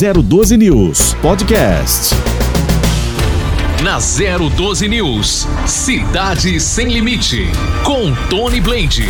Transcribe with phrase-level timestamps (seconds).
[0.00, 2.14] 012 News Podcast.
[3.84, 7.46] Na 012 News, Cidade Sem Limite,
[7.84, 9.04] com Tony Blade.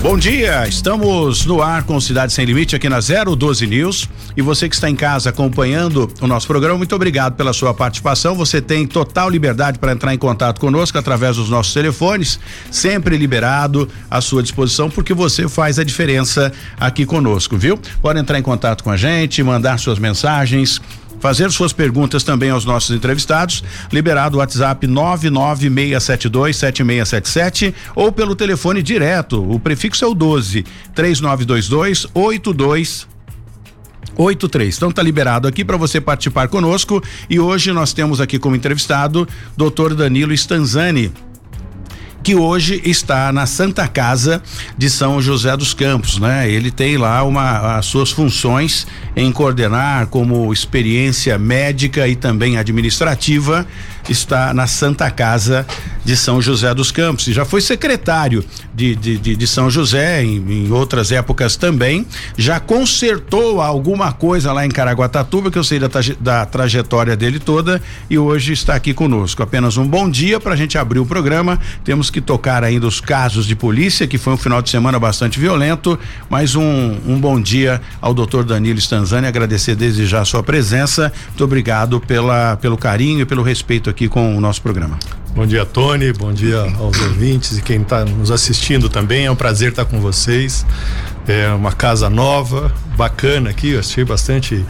[0.00, 4.08] Bom dia, estamos no ar com Cidade Sem Limite aqui na 012 News.
[4.36, 8.36] E você que está em casa acompanhando o nosso programa, muito obrigado pela sua participação.
[8.36, 12.38] Você tem total liberdade para entrar em contato conosco através dos nossos telefones,
[12.70, 17.76] sempre liberado à sua disposição, porque você faz a diferença aqui conosco, viu?
[18.00, 20.80] Pode entrar em contato com a gente, mandar suas mensagens,
[21.20, 23.64] fazer suas perguntas também aos nossos entrevistados.
[23.92, 29.42] Liberado o WhatsApp 996727677 ou pelo telefone direto.
[29.50, 33.06] O prefixo é o 12 3922 82
[34.16, 34.76] 83.
[34.76, 39.28] Então tá liberado aqui para você participar conosco e hoje nós temos aqui como entrevistado
[39.56, 39.94] Dr.
[39.94, 41.12] Danilo Stanzani
[42.22, 44.42] que hoje está na Santa Casa
[44.76, 46.50] de São José dos Campos, né?
[46.50, 53.66] Ele tem lá uma as suas funções em coordenar como experiência médica e também administrativa
[54.08, 55.66] está na Santa Casa
[56.04, 58.42] de São José dos Campos e já foi secretário
[58.74, 64.52] de, de, de, de São José em, em, outras épocas também, já consertou alguma coisa
[64.52, 65.88] lá em Caraguatatuba que eu sei da,
[66.18, 69.42] da trajetória dele toda e hoje está aqui conosco.
[69.42, 71.58] Apenas um bom dia para a gente abrir o programa.
[71.84, 75.38] Temos que tocar ainda os casos de polícia que foi um final de semana bastante
[75.38, 75.98] violento,
[76.30, 81.12] mas um, um bom dia ao doutor Danilo Stanzani, agradecer desde já a sua presença.
[81.28, 84.96] Muito obrigado pela, pelo carinho e pelo respeito aqui aqui com o nosso programa.
[85.34, 86.12] Bom dia, Tony.
[86.12, 89.26] Bom dia aos ouvintes e quem está nos assistindo também.
[89.26, 90.64] É um prazer estar com vocês.
[91.26, 93.70] É uma casa nova, bacana aqui.
[93.70, 94.64] Eu achei bastante.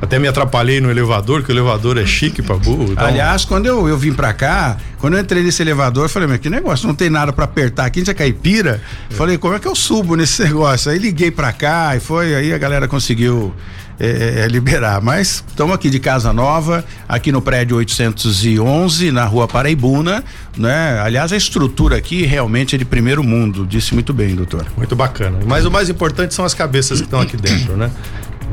[0.00, 2.92] Até me atrapalhei no elevador, que o elevador é chique pra burro.
[2.92, 3.04] Então...
[3.04, 6.38] Aliás, quando eu, eu vim pra cá, quando eu entrei nesse elevador, eu falei, mas
[6.38, 8.80] que negócio, não tem nada para apertar aqui, a gente é caipira.
[9.10, 9.14] É.
[9.14, 10.90] Falei, como é que eu subo nesse negócio?
[10.90, 13.52] Aí liguei pra cá e foi, aí a galera conseguiu
[14.00, 15.02] é, é, é, liberar.
[15.02, 20.24] Mas estamos aqui de casa nova, aqui no prédio 811, na rua Paraibuna,
[20.56, 20.98] né?
[21.00, 24.66] Aliás, a estrutura aqui realmente é de primeiro mundo, disse muito bem, doutor.
[24.74, 25.38] Muito bacana.
[25.46, 27.90] Mas o mais importante são as cabeças que estão aqui dentro, né?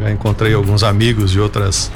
[0.01, 1.91] Já encontrei alguns amigos de outras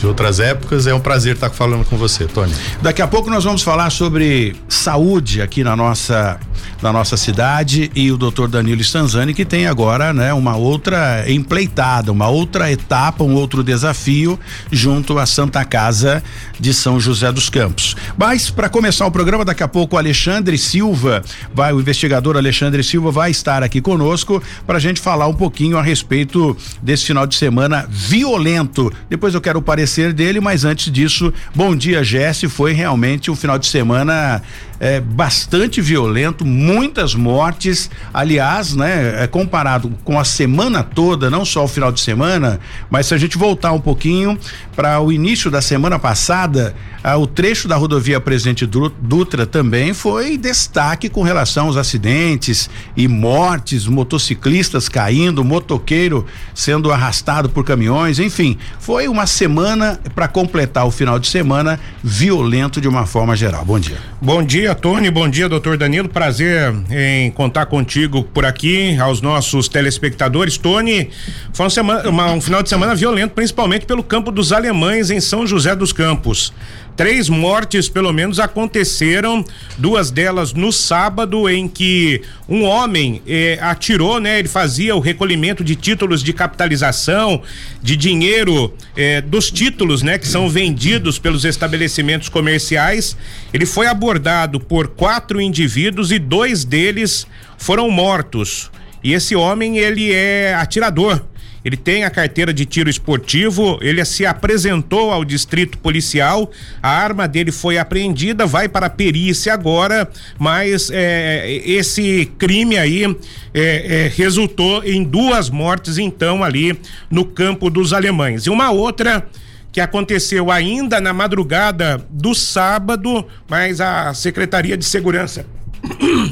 [0.00, 0.86] de outras épocas.
[0.86, 2.52] É um prazer estar falando com você, Tony.
[2.80, 6.40] Daqui a pouco nós vamos falar sobre saúde aqui na nossa
[6.82, 12.10] na nossa cidade e o doutor Danilo Stanzani que tem agora, né, uma outra empleitada,
[12.10, 14.38] uma outra etapa, um outro desafio
[14.70, 16.22] junto à Santa Casa
[16.58, 17.94] de São José dos Campos.
[18.16, 21.22] Mas para começar o programa daqui a pouco o Alexandre Silva,
[21.52, 25.76] vai o investigador Alexandre Silva vai estar aqui conosco para a gente falar um pouquinho
[25.76, 28.92] a respeito desse final de semana violento.
[29.08, 32.48] Depois eu quero o parecer dele, mas antes disso, bom dia, Jesse.
[32.48, 34.42] Foi realmente um final de semana
[34.80, 37.90] é, bastante violento, muitas mortes.
[38.12, 42.58] Aliás, né, é, comparado com a semana toda, não só o final de semana,
[42.88, 44.38] mas se a gente voltar um pouquinho
[44.74, 46.74] para o início da semana passada,
[47.04, 53.06] ah, o trecho da rodovia Presidente Dutra também foi destaque com relação aos acidentes e
[53.06, 56.24] mortes, motociclistas caindo, motoqueiro
[56.54, 62.80] sendo arrastado por caminhões, enfim, foi uma semana para completar o final de semana violento
[62.80, 63.64] de uma forma geral.
[63.64, 63.98] Bom dia.
[64.20, 65.10] Bom dia dia, Tony.
[65.10, 66.08] Bom dia, doutor Danilo.
[66.08, 70.56] Prazer em contar contigo por aqui, aos nossos telespectadores.
[70.56, 71.10] Tony,
[71.52, 75.46] foi semana, uma, um final de semana violento, principalmente pelo campo dos alemães em São
[75.46, 76.52] José dos Campos.
[77.00, 79.42] Três mortes, pelo menos, aconteceram,
[79.78, 84.38] duas delas no sábado, em que um homem eh, atirou, né?
[84.38, 87.40] Ele fazia o recolhimento de títulos de capitalização,
[87.82, 90.18] de dinheiro eh, dos títulos, né?
[90.18, 93.16] Que são vendidos pelos estabelecimentos comerciais.
[93.50, 98.70] Ele foi abordado por quatro indivíduos e dois deles foram mortos.
[99.02, 101.22] E esse homem, ele é atirador
[101.64, 106.50] ele tem a carteira de tiro esportivo, ele se apresentou ao distrito policial,
[106.82, 113.04] a arma dele foi apreendida, vai para a perícia agora, mas é, esse crime aí
[113.04, 116.78] é, é, resultou em duas mortes, então, ali
[117.10, 118.46] no campo dos alemães.
[118.46, 119.26] E uma outra
[119.72, 125.46] que aconteceu ainda na madrugada do sábado, mas a Secretaria de Segurança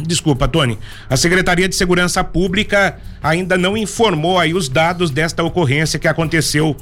[0.08, 0.78] Desculpa, Tony.
[1.10, 6.74] A Secretaria de Segurança Pública ainda não informou aí os dados desta ocorrência que aconteceu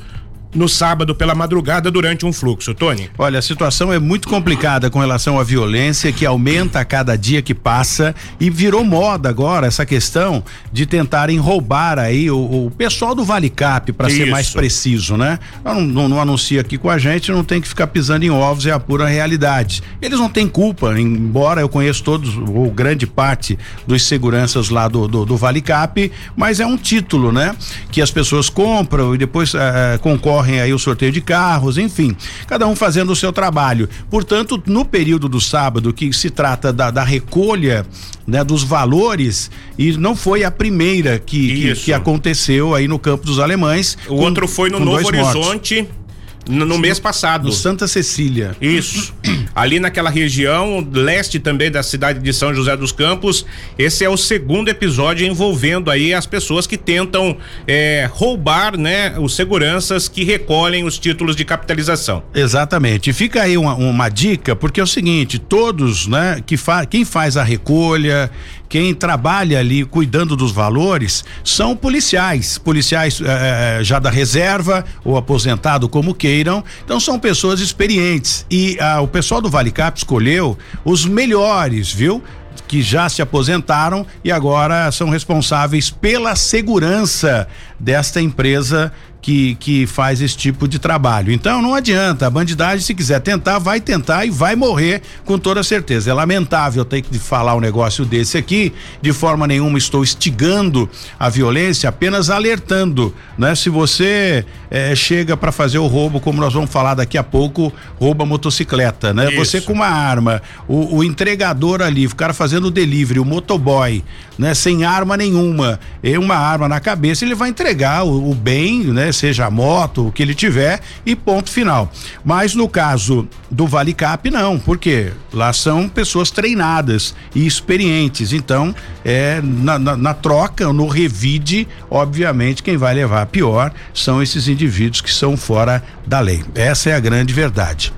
[0.57, 3.11] no sábado pela madrugada durante um fluxo, Tony?
[3.19, 7.43] Olha, a situação é muito complicada com relação à violência que aumenta a cada dia
[7.43, 10.43] que passa e virou moda agora essa questão
[10.73, 15.39] de tentarem roubar aí o, o pessoal do Vale Cap, para ser mais preciso, né?
[15.65, 18.67] Não, não, não, anuncia aqui com a gente, não tem que ficar pisando em ovos,
[18.67, 19.83] é a pura realidade.
[20.01, 25.07] Eles não têm culpa, embora eu conheço todos, ou grande parte dos seguranças lá do,
[25.07, 27.55] do, do Vale Cap, mas é um título, né?
[27.91, 29.59] Que as pessoas compram e depois uh,
[30.01, 32.17] concorrem aí o sorteio de carros, enfim,
[32.47, 33.89] cada um fazendo o seu trabalho.
[34.11, 37.87] Portanto, no período do sábado, que se trata da, da recolha
[38.27, 43.27] né, dos valores, e não foi a primeira que, que, que, aconteceu aí no campo
[43.27, 43.97] dos alemães.
[44.07, 45.83] O com, outro foi no Novo Horizonte.
[45.83, 46.06] Mortos.
[46.49, 47.45] No, no mês passado.
[47.45, 48.57] No Santa Cecília.
[48.61, 49.15] Isso.
[49.55, 53.47] Ali naquela região, leste também da cidade de São José dos Campos.
[53.79, 59.35] Esse é o segundo episódio envolvendo aí as pessoas que tentam é, roubar, né, os
[59.35, 62.23] seguranças que recolhem os títulos de capitalização.
[62.35, 63.13] Exatamente.
[63.13, 67.37] Fica aí uma, uma dica, porque é o seguinte: todos, né, que fa quem faz
[67.37, 68.31] a recolha,
[68.69, 75.17] quem trabalha ali cuidando dos valores são policiais, policiais eh, eh, já da reserva ou
[75.17, 76.65] aposentado como queiram.
[76.85, 82.23] Então são pessoas experientes e ah, o pessoal do Vale Cap escolheu os melhores, viu?
[82.67, 87.47] que já se aposentaram e agora são responsáveis pela segurança
[87.79, 88.93] desta empresa
[89.27, 91.33] que, que faz esse tipo de trabalho.
[91.33, 95.65] Então não adianta, a bandidagem, se quiser tentar, vai tentar e vai morrer com toda
[95.65, 96.13] certeza.
[96.13, 100.89] É lamentável ter que falar um negócio desse aqui, de forma nenhuma estou instigando
[101.19, 103.57] a violência, apenas alertando, né?
[103.57, 107.73] Se você eh, chega para fazer o roubo, como nós vamos falar daqui a pouco,
[107.99, 109.27] rouba motocicleta, né?
[109.27, 109.45] Isso.
[109.45, 114.05] Você com uma arma, o, o entregador ali, o cara fazendo o delivery, o motoboy,
[114.39, 114.55] né?
[114.55, 119.16] Sem arma nenhuma, e uma arma na cabeça, ele vai entregar o, o bem, né?
[119.17, 121.91] Seja a moto, o que ele tiver e ponto final.
[122.25, 128.33] Mas no caso do Vale Cap, não, porque lá são pessoas treinadas e experientes.
[128.33, 128.75] Então,
[129.05, 134.49] é na, na, na troca, no revide, obviamente, quem vai levar a pior são esses
[134.49, 136.45] indivíduos que são fora da lei.
[136.55, 137.93] Essa é a grande verdade.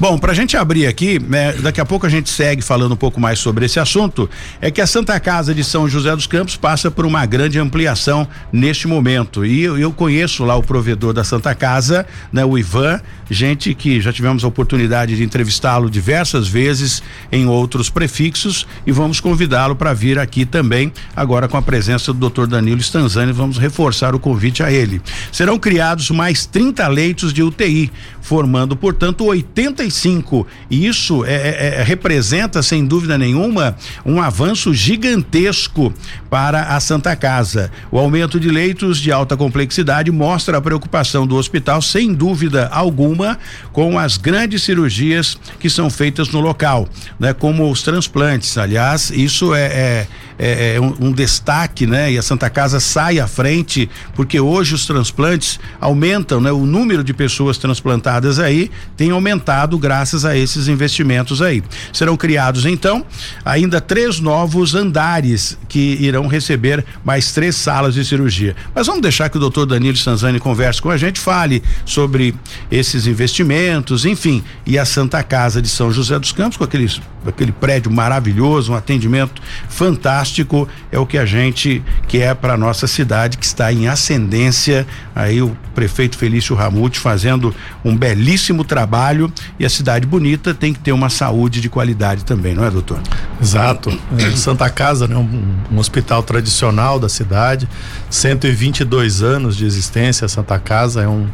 [0.00, 2.96] Bom, para a gente abrir aqui, né, daqui a pouco a gente segue falando um
[2.96, 4.30] pouco mais sobre esse assunto.
[4.60, 8.26] É que a Santa Casa de São José dos Campos passa por uma grande ampliação
[8.52, 9.44] neste momento.
[9.44, 13.00] E eu, eu conheço lá o provedor da Santa Casa, né, o Ivan,
[13.30, 19.20] gente que já tivemos a oportunidade de entrevistá-lo diversas vezes em outros prefixos e vamos
[19.20, 22.46] convidá-lo para vir aqui também, agora com a presença do Dr.
[22.46, 25.00] Danilo Stanzani, vamos reforçar o convite a ele.
[25.30, 27.90] Serão criados mais 30 leitos de UTI,
[28.20, 30.46] formando, portanto, 85.
[30.70, 35.92] E isso é, é, é, representa, sem dúvida nenhuma, um avanço gigantesco
[36.28, 37.70] para a Santa Casa.
[37.90, 39.67] O aumento de leitos de alta complexidade
[40.10, 43.38] mostra a preocupação do hospital, sem dúvida alguma,
[43.72, 46.88] com as grandes cirurgias que são feitas no local,
[47.18, 47.32] né?
[47.32, 48.56] Como os transplantes.
[48.56, 50.06] Aliás, isso é, é
[50.38, 52.12] é, é um, um, destaque, né?
[52.12, 56.52] E a Santa Casa sai à frente, porque hoje os transplantes aumentam, né?
[56.52, 61.62] O número de pessoas transplantadas aí tem aumentado graças a esses investimentos aí.
[61.92, 63.04] Serão criados então
[63.44, 68.54] ainda três novos andares que irão receber mais três salas de cirurgia.
[68.74, 72.34] Mas vamos deixar que o doutor Danilo Sanzani converse com a gente, fale sobre
[72.70, 77.52] esses investimentos, enfim, e a Santa Casa de São José dos Campos com aqueles, aquele
[77.52, 83.38] prédio maravilhoso, um atendimento fantástico fantástico é o que a gente quer para nossa cidade
[83.38, 84.86] que está em ascendência.
[85.14, 87.54] Aí o prefeito Felício Ramute fazendo
[87.84, 92.54] um belíssimo trabalho e a cidade bonita tem que ter uma saúde de qualidade também,
[92.54, 93.00] não é, doutor?
[93.40, 93.96] Exato.
[94.18, 97.68] É, Santa Casa, né, um, um hospital tradicional da cidade,
[98.10, 100.28] 122 anos de existência.
[100.28, 101.26] Santa Casa é um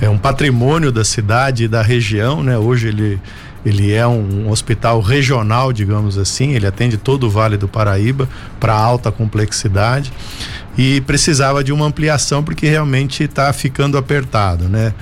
[0.00, 2.58] é um patrimônio da cidade e da região, né?
[2.58, 3.20] Hoje ele
[3.64, 8.28] ele é um, hospital regional, digamos assim, ele atende todo o Vale do Paraíba
[8.60, 10.12] para alta complexidade
[10.76, 14.92] e precisava de uma ampliação porque realmente está ficando apertado, né?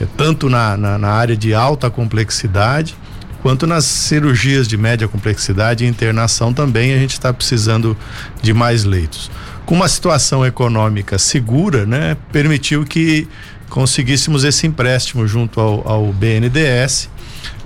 [0.00, 2.96] É, tanto na, na, na área de alta complexidade
[3.42, 7.96] quanto nas cirurgias de média complexidade e internação também a gente está precisando
[8.42, 9.30] de mais leitos.
[9.64, 13.28] Com uma situação econômica segura, né, permitiu que
[13.68, 17.08] conseguíssemos esse empréstimo junto ao, ao BNDES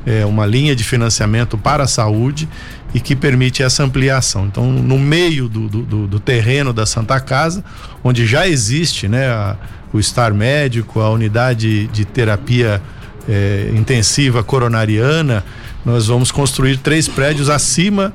[0.06, 2.48] é, uma linha de financiamento para a saúde
[2.94, 4.46] e que permite essa ampliação.
[4.46, 7.64] Então, no meio do, do, do terreno da Santa Casa,
[8.02, 9.56] onde já existe né, a,
[9.92, 12.80] o estar médico, a unidade de terapia
[13.28, 15.44] é, intensiva coronariana,
[15.84, 18.12] nós vamos construir três prédios acima,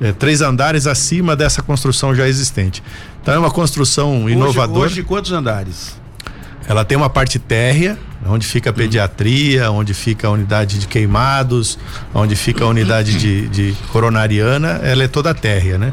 [0.00, 2.82] é, três andares acima dessa construção já existente.
[3.20, 4.86] Então é uma construção inovadora.
[4.86, 5.98] Hoje, hoje quantos andares?
[6.68, 11.78] Ela tem uma parte térrea, onde fica a pediatria, onde fica a unidade de queimados,
[12.14, 15.92] onde fica a unidade de, de coronariana, ela é toda térrea, né?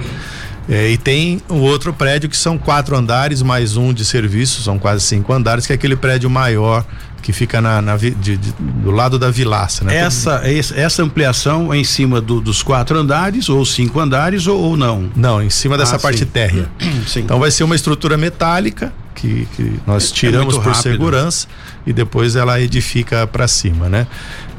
[0.69, 4.79] É, e tem o outro prédio que são quatro andares, mais um de serviço, são
[4.79, 6.85] quase cinco andares, que é aquele prédio maior
[7.21, 9.95] que fica na, na de, de, do lado da vilaça, né?
[9.95, 10.41] Essa,
[10.75, 15.09] essa ampliação é em cima do, dos quatro andares ou cinco andares ou, ou não?
[15.15, 16.25] Não, em cima dessa ah, parte sim.
[16.25, 16.69] térrea.
[17.07, 17.21] Sim.
[17.21, 21.47] Então vai ser uma estrutura metálica que, que nós é tiramos é por segurança
[21.85, 24.07] e depois ela edifica para cima, né?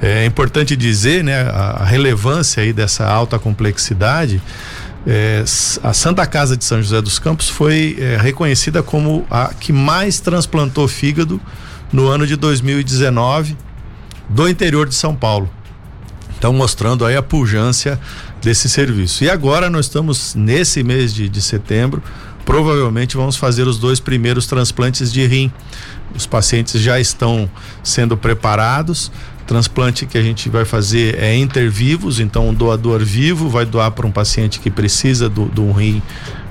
[0.00, 4.40] É importante dizer, né, a, a relevância aí dessa alta complexidade.
[5.06, 5.44] É,
[5.82, 10.18] a Santa Casa de São José dos Campos foi é, reconhecida como a que mais
[10.18, 11.40] transplantou fígado
[11.92, 13.56] no ano de 2019
[14.28, 15.50] do interior de São Paulo.
[16.38, 17.98] Então, mostrando aí a pujança
[18.42, 19.24] desse serviço.
[19.24, 22.02] E agora nós estamos nesse mês de, de setembro,
[22.44, 25.52] provavelmente vamos fazer os dois primeiros transplantes de rim.
[26.14, 27.50] Os pacientes já estão
[27.82, 29.10] sendo preparados.
[29.46, 34.06] Transplante que a gente vai fazer é intervivos, então um doador vivo vai doar para
[34.06, 36.00] um paciente que precisa do, do rim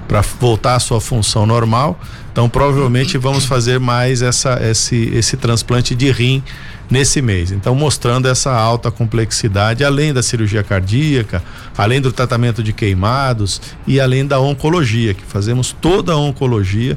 [0.08, 2.00] para voltar à sua função normal.
[2.32, 6.44] Então, provavelmente vamos fazer mais essa, esse, esse transplante de rim
[6.94, 7.52] nesse mês.
[7.52, 11.44] Então, mostrando essa alta complexidade, além da cirurgia cardíaca,
[11.76, 16.96] além do tratamento de queimados e além da oncologia, que fazemos toda a oncologia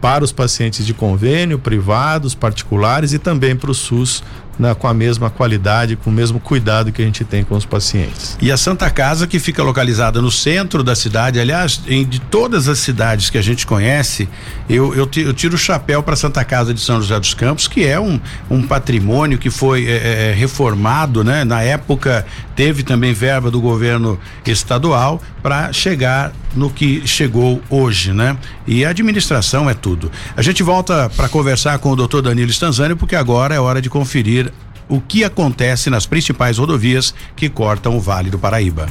[0.00, 4.24] para os pacientes de convênio, privados, particulares e também para o SUS
[4.58, 7.64] né, com a mesma qualidade, com o mesmo cuidado que a gente tem com os
[7.64, 8.36] pacientes.
[8.40, 12.68] E a Santa Casa, que fica localizada no centro da cidade, aliás, em, de todas
[12.68, 14.28] as cidades que a gente conhece,
[14.68, 17.86] eu, eu, eu tiro o chapéu para Santa Casa de São José dos Campos, que
[17.86, 21.44] é um, um patrimônio que foi é, é, é, reformado, né?
[21.44, 28.36] Na época teve também verba do governo estadual para chegar no que chegou hoje, né?
[28.66, 30.10] E a administração é tudo.
[30.36, 33.88] A gente volta para conversar com o doutor Danilo Stanzani, porque agora é hora de
[33.88, 34.52] conferir
[34.88, 38.86] o que acontece nas principais rodovias que cortam o Vale do Paraíba.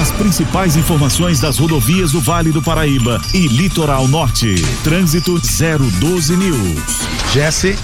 [0.00, 4.54] As principais informações das rodovias do Vale do Paraíba e Litoral Norte.
[4.82, 6.82] Trânsito 012 News.
[7.32, 7.76] Jesse.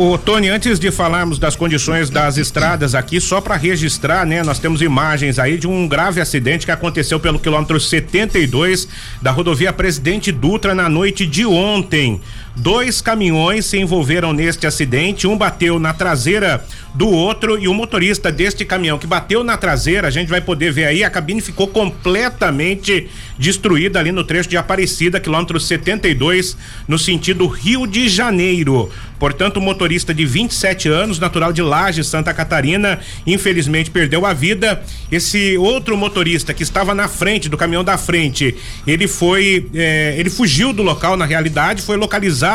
[0.00, 4.44] O Tony, antes de falarmos das condições das estradas aqui, só para registrar, né?
[4.44, 8.86] Nós temos imagens aí de um grave acidente que aconteceu pelo quilômetro 72
[9.20, 12.20] da rodovia Presidente Dutra na noite de ontem.
[12.58, 18.32] Dois caminhões se envolveram neste acidente, um bateu na traseira do outro e o motorista
[18.32, 21.68] deste caminhão que bateu na traseira, a gente vai poder ver aí, a cabine ficou
[21.68, 26.56] completamente destruída ali no trecho de Aparecida, quilômetro 72,
[26.88, 28.90] no sentido Rio de Janeiro.
[29.20, 34.80] Portanto, o motorista de 27 anos, natural de Laje, Santa Catarina, infelizmente perdeu a vida.
[35.10, 40.30] Esse outro motorista que estava na frente do caminhão da frente, ele foi, eh, ele
[40.30, 42.47] fugiu do local na realidade, foi localizado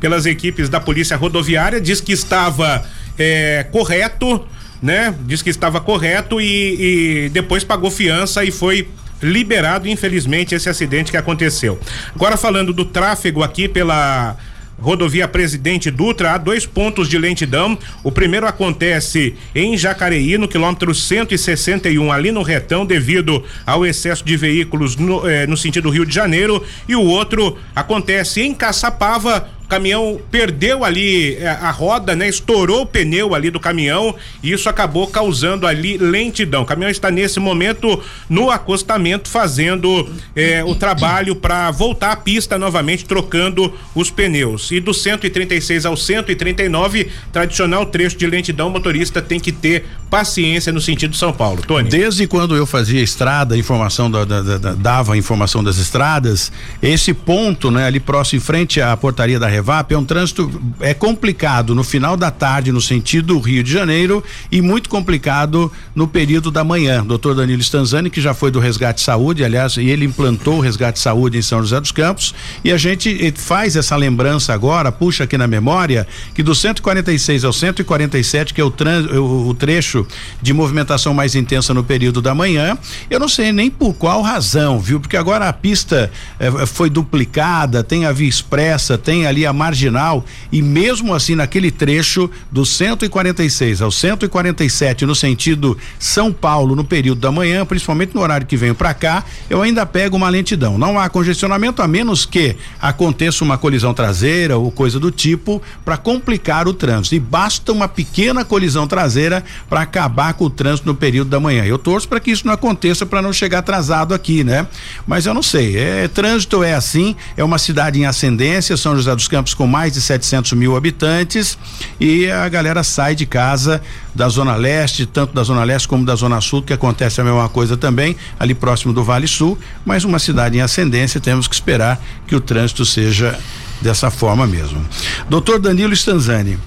[0.00, 2.84] pelas equipes da Polícia Rodoviária, diz que estava
[3.18, 4.44] é, correto,
[4.82, 5.14] né?
[5.26, 8.88] Diz que estava correto e, e depois pagou fiança e foi
[9.22, 11.78] liberado, infelizmente, esse acidente que aconteceu.
[12.14, 14.36] Agora falando do tráfego aqui pela
[14.80, 17.78] rodovia Presidente Dutra, há dois pontos de lentidão.
[18.02, 24.36] O primeiro acontece em Jacareí, no quilômetro 161, ali no retão, devido ao excesso de
[24.36, 26.62] veículos no, eh, no sentido Rio de Janeiro.
[26.88, 32.28] E o outro acontece em Caçapava, caminhão perdeu ali é, a roda, né?
[32.28, 36.62] Estourou o pneu ali do caminhão e isso acabou causando ali lentidão.
[36.62, 42.58] O caminhão está nesse momento no acostamento fazendo é, o trabalho para voltar à pista
[42.58, 44.70] novamente, trocando os pneus.
[44.70, 50.72] E do 136 ao 139, tradicional trecho de lentidão, o motorista tem que ter paciência
[50.72, 51.62] no sentido São Paulo.
[51.62, 51.88] Tony.
[51.88, 56.50] Desde quando eu fazia estrada, informação da, da, da, dava informação das estradas,
[56.82, 60.48] esse ponto, né, ali próximo em frente à portaria da Revap, é um trânsito
[60.80, 64.22] é complicado no final da tarde no sentido Rio de Janeiro
[64.52, 67.04] e muito complicado no período da manhã.
[67.04, 71.00] Doutor Danilo Stanzani, que já foi do Resgate Saúde, aliás, e ele implantou o Resgate
[71.00, 72.34] Saúde em São José dos Campos,
[72.64, 77.52] e a gente faz essa lembrança agora, puxa aqui na memória, que do 146 ao
[77.52, 80.06] 147, que é o, o, o trecho
[80.40, 82.78] de movimentação mais intensa no período da manhã,
[83.10, 85.00] eu não sei nem por qual razão, viu?
[85.00, 90.24] Porque agora a pista eh, foi duplicada, tem a via expressa, tem ali a marginal
[90.50, 97.20] e mesmo assim naquele trecho do 146 ao 147 no sentido São Paulo no período
[97.20, 100.78] da manhã, principalmente no horário que venho para cá, eu ainda pego uma lentidão.
[100.78, 105.96] Não há congestionamento a menos que aconteça uma colisão traseira ou coisa do tipo para
[105.96, 107.14] complicar o trânsito.
[107.14, 111.64] E basta uma pequena colisão traseira para acabar com o trânsito no período da manhã.
[111.64, 114.66] Eu torço para que isso não aconteça para não chegar atrasado aqui, né?
[115.06, 115.76] Mas eu não sei.
[115.76, 117.16] É trânsito é assim.
[117.36, 118.76] É uma cidade em ascendência.
[118.76, 121.56] São José dos Campos Campos com mais de 700 mil habitantes
[122.00, 123.80] e a galera sai de casa
[124.12, 127.48] da Zona Leste, tanto da Zona Leste como da Zona Sul, que acontece a mesma
[127.48, 132.04] coisa também, ali próximo do Vale Sul, mas uma cidade em ascendência, temos que esperar
[132.26, 133.38] que o trânsito seja
[133.80, 134.84] dessa forma mesmo.
[135.30, 136.58] Doutor Danilo Stanzani.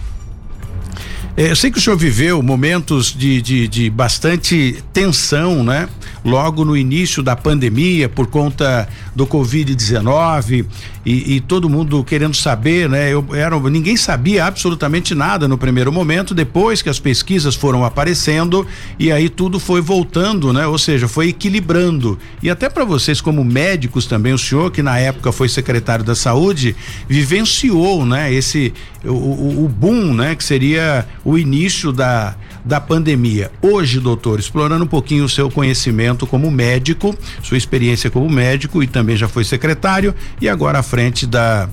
[1.35, 5.89] É, eu sei que o senhor viveu momentos de, de, de bastante tensão, né?
[6.23, 10.65] Logo no início da pandemia por conta do Covid-19
[11.05, 13.11] e, e, todo mundo querendo saber, né?
[13.11, 18.67] Eu era, ninguém sabia absolutamente nada no primeiro momento, depois que as pesquisas foram aparecendo
[18.99, 20.67] e aí tudo foi voltando, né?
[20.67, 22.19] Ou seja, foi equilibrando.
[22.43, 26.13] E até para vocês como médicos também, o senhor que na época foi secretário da
[26.13, 26.75] Saúde,
[27.09, 28.31] vivenciou, né?
[28.31, 28.71] Esse
[29.03, 30.35] o, o, o boom, né?
[30.35, 33.51] Que seria o início da da pandemia.
[33.61, 38.87] Hoje, doutor, explorando um pouquinho o seu conhecimento como médico, sua experiência como médico e
[38.87, 41.69] também já foi secretário e agora à frente da,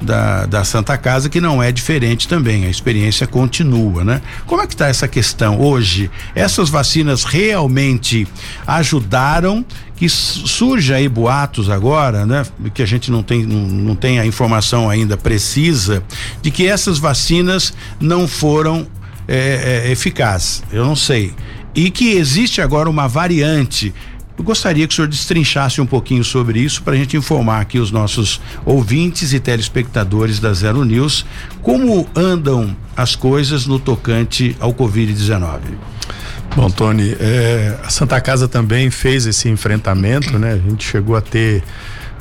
[0.00, 4.20] da, da Santa Casa, que não é diferente também, a experiência continua, né?
[4.46, 6.10] Como é que está essa questão hoje?
[6.34, 8.26] Essas vacinas realmente
[8.66, 9.64] ajudaram
[9.96, 12.44] que surge aí boatos agora, né?
[12.74, 16.02] Que a gente não tem, não, não tem a informação ainda precisa
[16.42, 18.86] de que essas vacinas não foram
[19.28, 20.62] é, é, eficaz.
[20.72, 21.32] Eu não sei.
[21.74, 23.94] E que existe agora uma variante.
[24.38, 27.78] Eu gostaria que o senhor destrinchasse um pouquinho sobre isso para a gente informar aqui
[27.78, 31.24] os nossos ouvintes e telespectadores da Zero News
[31.62, 35.60] como andam as coisas no tocante ao Covid-19.
[36.54, 40.52] Bom, Tony, é, a Santa Casa também fez esse enfrentamento, né?
[40.52, 41.62] A gente chegou a ter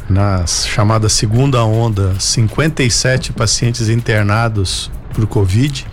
[0.10, 5.86] na chamada segunda onda 57 pacientes internados por Covid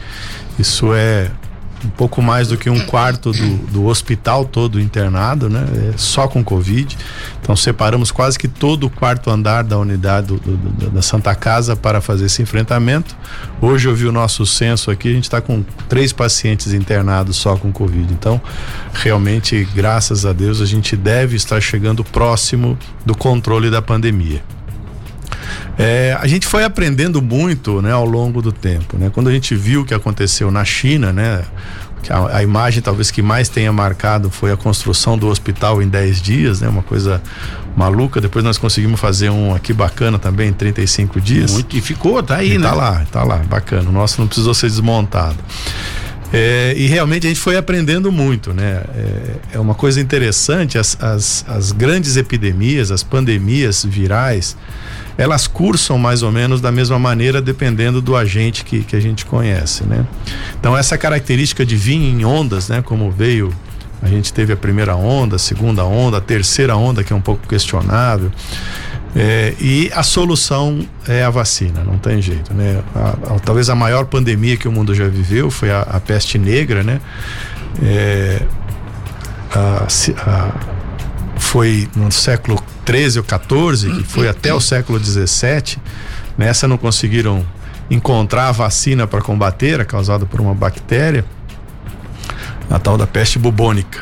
[0.59, 1.31] isso é
[1.85, 5.67] um pouco mais do que um quarto do, do hospital todo internado, né?
[5.93, 6.97] É só com Covid.
[7.41, 11.75] Então separamos quase que todo o quarto andar da unidade do, do, da Santa Casa
[11.75, 13.17] para fazer esse enfrentamento.
[13.61, 17.57] Hoje eu vi o nosso censo aqui, a gente está com três pacientes internados só
[17.57, 18.13] com Covid.
[18.13, 18.41] Então,
[18.93, 24.43] realmente, graças a Deus, a gente deve estar chegando próximo do controle da pandemia.
[25.79, 29.11] É, a gente foi aprendendo muito, né, ao longo do tempo, né?
[29.13, 31.43] Quando a gente viu o que aconteceu na China, né,
[32.11, 36.21] a, a, imagem talvez que mais tenha marcado foi a construção do hospital em 10
[36.21, 36.69] dias, né?
[36.69, 37.23] Uma coisa
[37.77, 38.21] maluca.
[38.21, 41.53] Depois nós conseguimos fazer um aqui bacana também em 35 dias.
[41.53, 42.69] Muito, e ficou, tá aí, e né?
[42.69, 43.89] Tá lá, tá lá, bacana.
[43.89, 45.37] O nosso não precisou ser desmontado.
[46.33, 48.83] É, e realmente a gente foi aprendendo muito, né?
[48.95, 54.57] É, é uma coisa interessante, as, as, as grandes epidemias, as pandemias virais,
[55.16, 59.25] elas cursam mais ou menos da mesma maneira dependendo do agente que, que a gente
[59.27, 60.07] conhece, né?
[60.59, 62.83] Então essa característica de vir em ondas, né?
[62.83, 63.53] Como veio,
[64.01, 67.20] a gente teve a primeira onda, a segunda onda, a terceira onda que é um
[67.20, 68.33] pouco questionável.
[69.14, 72.83] É, e a solução é a vacina, não tem jeito, né?
[72.94, 76.38] A, a, talvez a maior pandemia que o mundo já viveu foi a, a peste
[76.38, 76.98] negra, né?
[77.83, 78.42] É,
[81.42, 85.78] foi no século 13 ou 14, que foi até o século 17,
[86.38, 87.44] nessa não conseguiram
[87.90, 91.24] encontrar a vacina para combater, a causada por uma bactéria,
[92.70, 94.00] a tal da peste bubônica.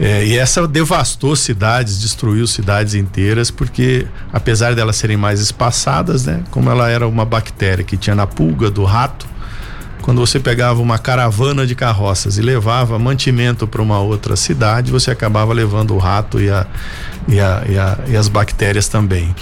[0.00, 6.42] É, e essa devastou cidades, destruiu cidades inteiras, porque apesar delas serem mais espaçadas, né,
[6.50, 9.26] como ela era uma bactéria que tinha na pulga do rato,
[10.02, 15.10] quando você pegava uma caravana de carroças e levava mantimento para uma outra cidade, você
[15.10, 16.66] acabava levando o rato e, a,
[17.28, 19.34] e, a, e, a, e as bactérias também.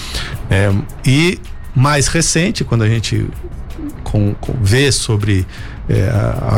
[0.50, 0.72] É,
[1.04, 1.38] e
[1.74, 3.26] mais recente, quando a gente
[4.02, 5.46] com, com, vê sobre
[5.88, 6.10] é,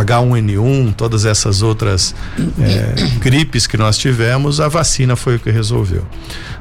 [0.02, 2.14] H1N1, todas essas outras
[2.58, 6.04] é, gripes que nós tivemos, a vacina foi o que resolveu.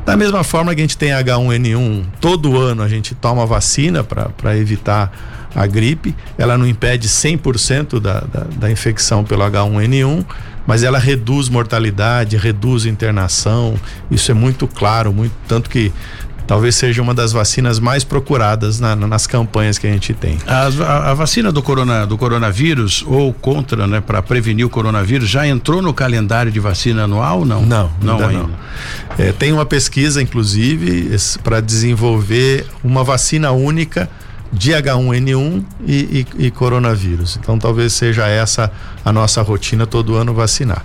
[0.06, 4.58] Da mesma forma que a gente tem H1N1, todo ano a gente toma vacina para
[4.58, 10.26] evitar a gripe, ela não impede 100% da, da, da infecção pelo H1N1,
[10.68, 13.76] mas ela reduz mortalidade, reduz internação,
[14.12, 15.92] isso é muito claro, muito tanto que
[16.50, 20.40] talvez seja uma das vacinas mais procuradas na, nas campanhas que a gente tem.
[20.48, 25.30] A, a, a, vacina do, corona, do coronavírus ou contra, né, para prevenir o coronavírus,
[25.30, 27.46] já entrou no calendário de vacina anual?
[27.46, 28.28] Não, não, não ainda.
[28.28, 28.44] ainda.
[28.44, 28.50] Não.
[29.20, 34.10] É, tem uma pesquisa, inclusive, para desenvolver uma vacina única
[34.52, 37.38] de H1N1 e, e, e, coronavírus.
[37.40, 38.72] Então talvez seja essa
[39.06, 40.84] a nossa rotina todo ano vacinar.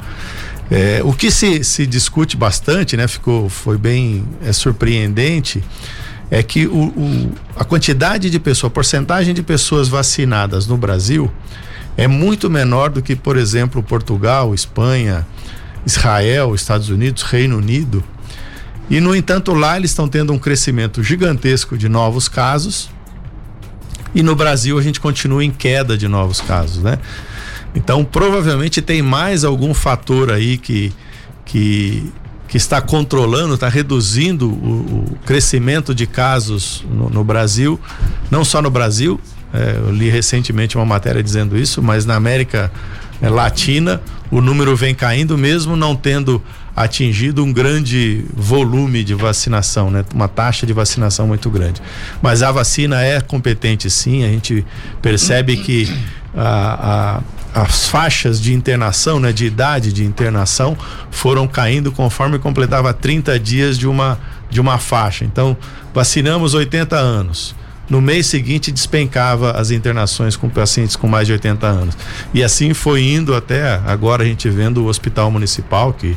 [0.71, 3.07] É, o que se, se discute bastante, né?
[3.07, 5.63] Ficou, foi bem é, surpreendente,
[6.31, 11.31] é que o, o, a quantidade de pessoas, a porcentagem de pessoas vacinadas no Brasil
[11.97, 15.27] é muito menor do que, por exemplo, Portugal, Espanha,
[15.87, 18.03] Israel, Estados Unidos, Reino Unido.
[18.91, 22.91] E, no entanto, lá eles estão tendo um crescimento gigantesco de novos casos.
[24.15, 26.99] E no Brasil a gente continua em queda de novos casos, né?
[27.75, 30.93] Então, provavelmente tem mais algum fator aí que,
[31.45, 32.13] que,
[32.47, 37.81] que está controlando, está reduzindo o, o, crescimento de casos no, no, Brasil,
[38.31, 39.21] não só no Brasil,
[39.53, 42.71] é, eu li recentemente uma matéria dizendo isso, mas na América
[43.21, 44.01] é, Latina
[44.31, 46.41] o número vem caindo, mesmo não tendo
[46.75, 50.05] atingido um grande volume de vacinação, né?
[50.13, 51.81] Uma taxa de vacinação muito grande.
[52.21, 54.65] Mas a vacina é competente sim, a gente
[55.01, 55.89] percebe que
[56.37, 57.21] a,
[57.55, 60.77] a, as faixas de internação, né, de idade de internação,
[61.11, 64.19] foram caindo conforme completava 30 dias de uma,
[64.51, 65.25] de uma faixa.
[65.25, 65.57] Então,
[65.95, 67.55] vacinamos 80 anos.
[67.89, 71.97] No mês seguinte despencava as internações com pacientes com mais de 80 anos.
[72.33, 76.17] E assim foi indo até agora a gente vendo o hospital municipal, que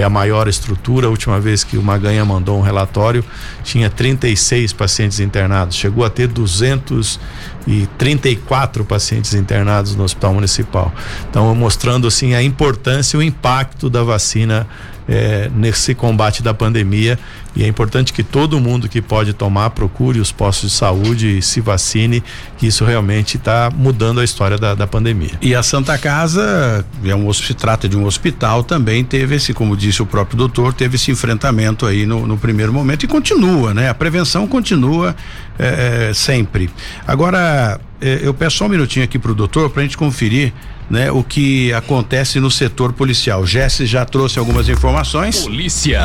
[0.00, 1.08] é a maior estrutura.
[1.08, 3.24] A última vez que o Maganha mandou um relatório,
[3.64, 5.74] tinha 36 pacientes internados.
[5.76, 10.94] Chegou a ter 234 pacientes internados no hospital municipal.
[11.28, 14.68] Então, mostrando assim a importância e o impacto da vacina
[15.08, 17.18] é, nesse combate da pandemia
[17.58, 21.42] e é importante que todo mundo que pode tomar procure os postos de saúde e
[21.42, 22.22] se vacine,
[22.56, 25.32] que isso realmente está mudando a história da, da, pandemia.
[25.42, 29.76] E a Santa Casa, é um, se trata de um hospital, também teve esse, como
[29.76, 33.88] disse o próprio doutor, teve esse enfrentamento aí no, no primeiro momento e continua, né?
[33.88, 35.16] A prevenção continua
[35.58, 36.70] é, é, sempre.
[37.06, 40.52] Agora, é, eu peço só um minutinho aqui para o doutor para a gente conferir
[40.90, 43.46] né, o que acontece no setor policial.
[43.46, 45.40] Jesse já trouxe algumas informações.
[45.40, 46.02] Polícia.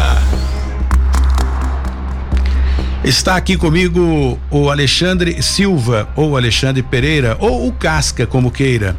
[3.04, 8.96] Está aqui comigo o Alexandre Silva, ou Alexandre Pereira, ou o Casca, como queira.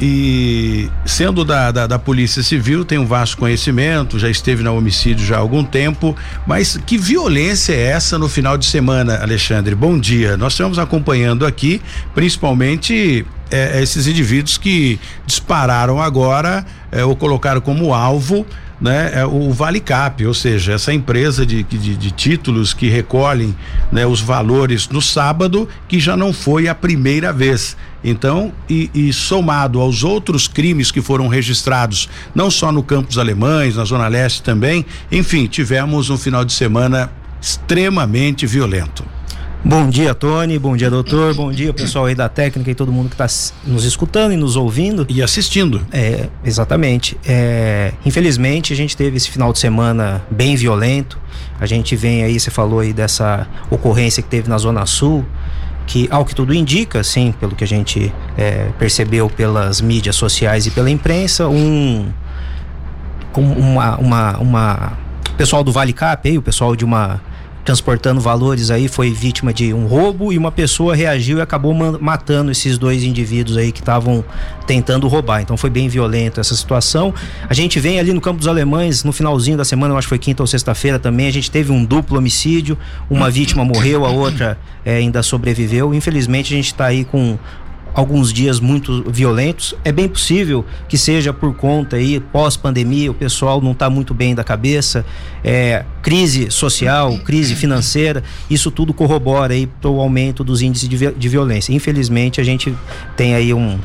[0.00, 5.24] E sendo da, da, da, Polícia Civil, tem um vasto conhecimento, já esteve na homicídio
[5.24, 9.74] já há algum tempo, mas que violência é essa no final de semana, Alexandre?
[9.74, 10.36] Bom dia.
[10.36, 11.80] Nós estamos acompanhando aqui,
[12.12, 18.46] principalmente é, esses indivíduos que dispararam agora é, ou colocaram como alvo
[18.80, 23.54] né, é o Vale Cap, ou seja, essa empresa de, de, de títulos que recolhem
[23.90, 27.76] né, os valores no sábado, que já não foi a primeira vez.
[28.02, 33.76] Então, e, e, somado aos outros crimes que foram registrados, não só no Campos Alemães,
[33.76, 39.04] na Zona Leste também, enfim, tivemos um final de semana extremamente violento.
[39.66, 40.58] Bom dia, Tony.
[40.58, 41.32] Bom dia, doutor.
[41.32, 43.26] Bom dia, pessoal aí da técnica e todo mundo que está
[43.66, 45.06] nos escutando e nos ouvindo.
[45.08, 45.80] E assistindo.
[45.90, 47.16] É, exatamente.
[47.26, 51.18] É, infelizmente, a gente teve esse final de semana bem violento.
[51.58, 55.24] A gente vem aí, você falou aí dessa ocorrência que teve na Zona Sul,
[55.86, 60.66] que, ao que tudo indica, sim, pelo que a gente é, percebeu pelas mídias sociais
[60.66, 62.12] e pela imprensa, um.
[63.34, 64.92] Uma, uma, uma
[65.38, 67.20] pessoal do Vale Cap aí, o pessoal de uma
[67.64, 72.50] transportando valores aí foi vítima de um roubo e uma pessoa reagiu e acabou matando
[72.50, 74.24] esses dois indivíduos aí que estavam
[74.66, 75.40] tentando roubar.
[75.40, 77.14] Então foi bem violento essa situação.
[77.48, 80.10] A gente vem ali no Campo dos Alemães no finalzinho da semana, eu acho que
[80.10, 82.76] foi quinta ou sexta-feira também, a gente teve um duplo homicídio,
[83.08, 85.94] uma vítima morreu, a outra é, ainda sobreviveu.
[85.94, 87.38] Infelizmente a gente está aí com
[87.94, 89.74] alguns dias muito violentos.
[89.84, 94.34] É bem possível que seja por conta aí, pós-pandemia, o pessoal não está muito bem
[94.34, 95.06] da cabeça,
[95.42, 101.12] é, crise social, crise financeira, isso tudo corrobora aí para o aumento dos índices de,
[101.12, 101.72] de violência.
[101.72, 102.74] Infelizmente, a gente
[103.16, 103.78] tem aí um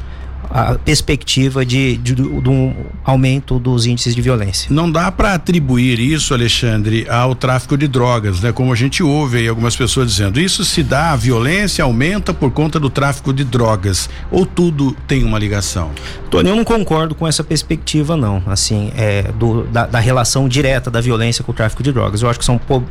[0.50, 4.68] a perspectiva de, de, de, um aumento dos índices de violência.
[4.74, 8.52] Não dá para atribuir isso, Alexandre, ao tráfico de drogas, né?
[8.52, 12.52] Como a gente ouve aí algumas pessoas dizendo, isso se dá, a violência aumenta por
[12.52, 15.92] conta do tráfico de drogas, ou tudo tem uma ligação?
[16.32, 20.90] Tony, eu não concordo com essa perspectiva, não, assim, é, do, da, da relação direta
[20.90, 22.22] da violência com o tráfico de drogas.
[22.22, 22.84] Eu acho que são po,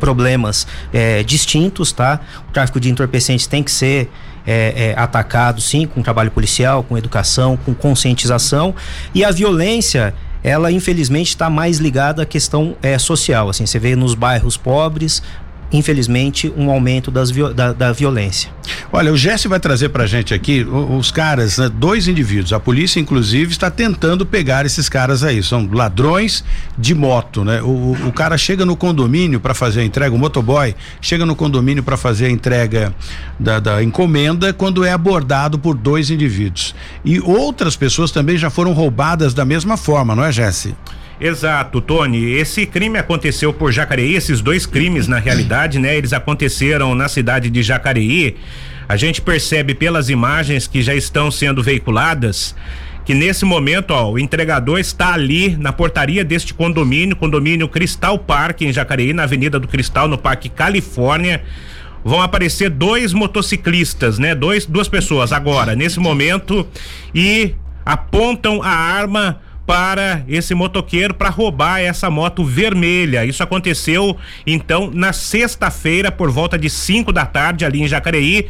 [0.00, 2.20] problemas é, distintos, tá?
[2.48, 4.10] O tráfico de entorpecentes tem que ser
[4.46, 8.74] é, é, atacado, sim, com trabalho policial, com educação, com conscientização.
[9.14, 10.14] E a violência
[10.46, 13.48] ela infelizmente está mais ligada à questão é, social.
[13.48, 15.20] Assim, você vê nos bairros pobres,
[15.72, 18.50] infelizmente, um aumento das, da, da, violência.
[18.92, 22.52] Olha, o Jesse vai trazer pra gente aqui os, caras, né, dois indivíduos.
[22.52, 25.42] A polícia, inclusive, está tentando pegar esses caras aí.
[25.42, 26.44] São ladrões
[26.78, 27.60] de moto, né?
[27.62, 31.82] O, o cara chega no condomínio para fazer a entrega, o motoboy chega no condomínio
[31.82, 32.94] para fazer a entrega
[33.38, 36.74] da, da encomenda quando é abordado por dois indivíduos.
[37.04, 40.74] E outras pessoas também já foram roubadas da mesma forma, não é, Jesse?
[41.20, 42.32] Exato, Tony.
[42.32, 45.96] Esse crime aconteceu por Jacareí, esses dois crimes, na realidade, né?
[45.96, 48.36] Eles aconteceram na cidade de Jacareí.
[48.88, 52.54] A gente percebe pelas imagens que já estão sendo veiculadas
[53.06, 58.62] que nesse momento, ó, o entregador está ali na portaria deste condomínio, condomínio Cristal Park
[58.62, 61.40] em Jacareí, na Avenida do Cristal, no Parque Califórnia.
[62.04, 64.34] Vão aparecer dois motociclistas, né?
[64.34, 66.66] Dois, duas pessoas agora, nesse momento,
[67.14, 73.24] e apontam a arma para esse motoqueiro para roubar essa moto vermelha.
[73.24, 78.48] Isso aconteceu então na sexta-feira por volta de 5 da tarde ali em Jacareí.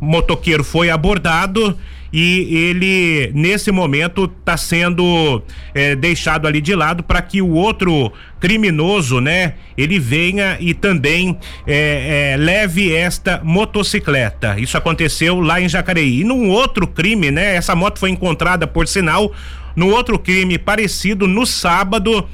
[0.00, 1.76] O motoqueiro foi abordado
[2.12, 5.42] e ele nesse momento está sendo
[5.74, 11.36] é, deixado ali de lado para que o outro criminoso, né, ele venha e também
[11.66, 14.58] é, é, leve esta motocicleta.
[14.58, 16.20] Isso aconteceu lá em Jacareí.
[16.20, 19.32] E num outro crime, né, essa moto foi encontrada por sinal
[19.78, 22.28] no outro crime parecido no sábado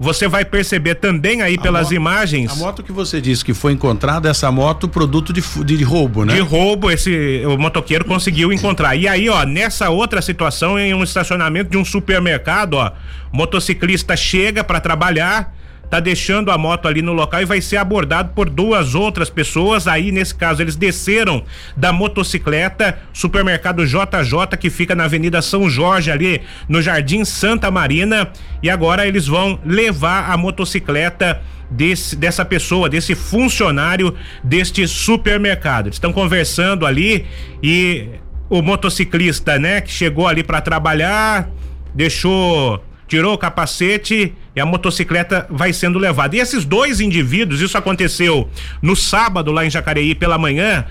[0.00, 2.52] você vai perceber também aí a pelas moto, imagens.
[2.52, 6.34] A moto que você disse que foi encontrada, essa moto, produto de, de roubo, né?
[6.34, 8.94] De roubo, esse o motoqueiro conseguiu encontrar.
[8.94, 12.92] E aí, ó, nessa outra situação, em um estacionamento de um supermercado, ó,
[13.32, 15.52] motociclista chega para trabalhar
[15.90, 19.86] tá deixando a moto ali no local e vai ser abordado por duas outras pessoas.
[19.86, 21.42] Aí, nesse caso, eles desceram
[21.76, 28.30] da motocicleta, supermercado JJ, que fica na Avenida São Jorge, ali no Jardim Santa Marina.
[28.62, 31.40] E agora eles vão levar a motocicleta.
[31.70, 35.88] Desse, dessa pessoa, desse funcionário deste supermercado.
[35.88, 37.26] Eles estão conversando ali
[37.62, 38.08] e
[38.48, 41.50] o motociclista, né, que chegou ali para trabalhar,
[41.94, 46.34] deixou tirou o capacete e a motocicleta vai sendo levada.
[46.34, 48.50] E esses dois indivíduos, isso aconteceu
[48.82, 50.84] no sábado lá em Jacareí pela manhã,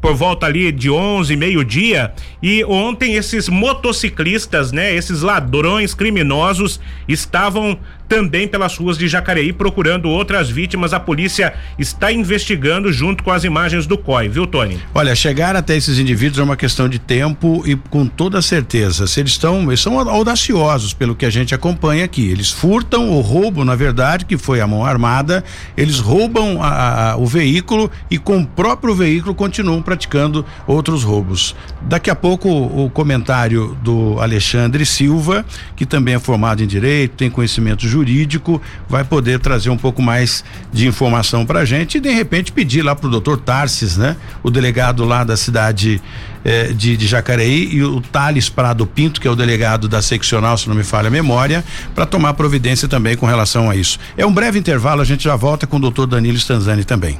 [0.00, 2.14] por volta ali de 11, meio-dia.
[2.42, 7.78] E ontem esses motociclistas, né, esses ladrões criminosos estavam
[8.10, 10.92] também pelas ruas de Jacareí procurando outras vítimas.
[10.92, 14.80] A polícia está investigando junto com as imagens do COI, viu, Tony?
[14.92, 19.20] Olha, chegar até esses indivíduos é uma questão de tempo e com toda certeza, se
[19.20, 22.28] eles estão, eles são audaciosos pelo que a gente acompanha aqui.
[22.28, 25.44] Eles furtam o roubo, na verdade, que foi a mão armada,
[25.76, 31.54] eles roubam a, a, o veículo e com o próprio veículo continuam praticando outros roubos.
[31.82, 35.46] Daqui a pouco o comentário do Alexandre Silva,
[35.76, 40.02] que também é formado em direito, tem conhecimento jurídico jurídico vai poder trazer um pouco
[40.02, 43.96] mais de informação para a gente e de repente pedir lá para o doutor Tarsis,
[43.96, 44.16] né?
[44.42, 46.00] O delegado lá da cidade
[46.44, 50.56] eh, de, de, Jacareí e o Thales Prado Pinto, que é o delegado da seccional,
[50.56, 51.62] se não me falha a memória,
[51.94, 53.98] para tomar providência também com relação a isso.
[54.16, 57.18] É um breve intervalo, a gente já volta com o doutor Danilo Stanzani também.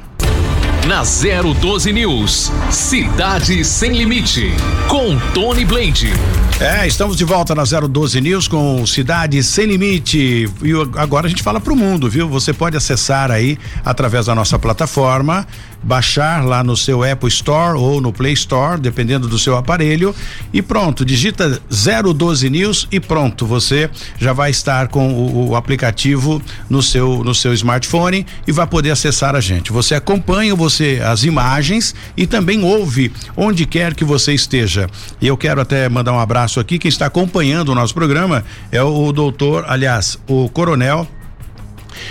[0.87, 4.51] Na 012 News, Cidade Sem Limite,
[4.87, 6.11] com Tony Blade.
[6.59, 10.49] É, estamos de volta na 012 News com Cidade Sem Limite.
[10.63, 12.27] E agora a gente fala para o mundo, viu?
[12.27, 15.47] Você pode acessar aí através da nossa plataforma
[15.83, 20.15] baixar lá no seu Apple Store ou no Play Store, dependendo do seu aparelho,
[20.53, 26.41] e pronto, digita 012 News e pronto, você já vai estar com o, o, aplicativo
[26.69, 29.71] no seu no seu smartphone e vai poder acessar a gente.
[29.71, 34.89] Você acompanha você as imagens e também ouve onde quer que você esteja.
[35.19, 38.81] E eu quero até mandar um abraço aqui quem está acompanhando o nosso programa é
[38.81, 41.07] o, doutor, aliás, o coronel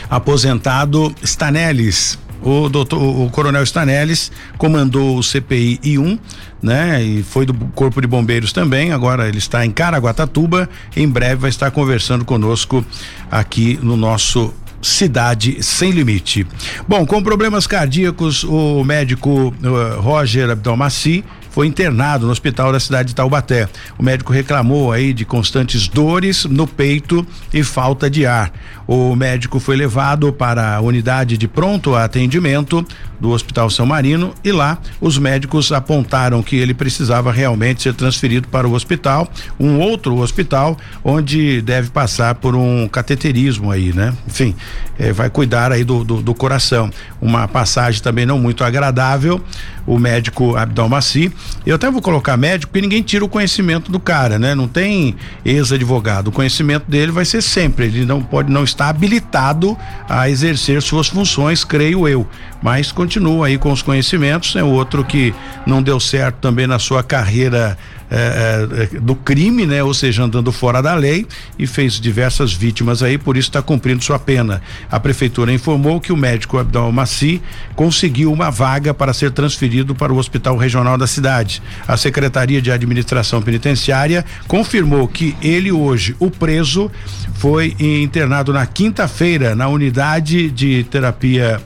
[0.09, 6.19] aposentado Stanelis o doutor, o coronel Stanelis comandou o CPI I1,
[6.63, 7.03] né?
[7.03, 8.93] E foi do Corpo de Bombeiros também.
[8.93, 10.69] Agora ele está em Caraguatatuba.
[10.97, 12.85] Em breve vai estar conversando conosco
[13.31, 16.47] aqui no nosso Cidade Sem Limite.
[16.89, 23.09] Bom, com problemas cardíacos, o médico uh, Roger Abdelmaci foi internado no hospital da cidade
[23.09, 23.69] de Taubaté.
[23.99, 28.53] O médico reclamou aí de constantes dores no peito e falta de ar.
[28.87, 32.87] O médico foi levado para a unidade de pronto atendimento
[33.21, 38.49] do Hospital São Marino e lá os médicos apontaram que ele precisava realmente ser transferido
[38.49, 44.15] para o hospital, um outro hospital onde deve passar por um cateterismo aí, né?
[44.27, 44.55] Enfim,
[44.99, 46.91] eh, vai cuidar aí do, do, do coração.
[47.21, 49.41] Uma passagem também não muito agradável.
[49.87, 51.33] O médico Abdelmaci
[51.67, 54.55] eu até vou colocar médico porque ninguém tira o conhecimento do cara, né?
[54.55, 56.29] Não tem ex-advogado.
[56.29, 57.87] O conhecimento dele vai ser sempre.
[57.87, 59.77] Ele não pode não estar habilitado
[60.09, 62.27] a exercer suas funções, creio eu.
[62.63, 63.10] Mas continua
[63.45, 64.55] aí com os conhecimentos.
[64.57, 65.35] É outro que
[65.67, 67.77] não deu certo também na sua carreira
[68.13, 69.85] é, é, do crime, né?
[69.85, 71.25] Ou seja, andando fora da lei
[71.57, 74.61] e fez diversas vítimas aí, por isso está cumprindo sua pena.
[74.91, 77.41] A prefeitura informou que o médico Abdul Maci
[77.77, 81.63] conseguiu uma vaga para ser transferido para o hospital regional da cidade.
[81.87, 86.91] A Secretaria de Administração Penitenciária confirmou que ele hoje, o preso,
[87.35, 91.61] foi internado na quinta-feira na unidade de terapia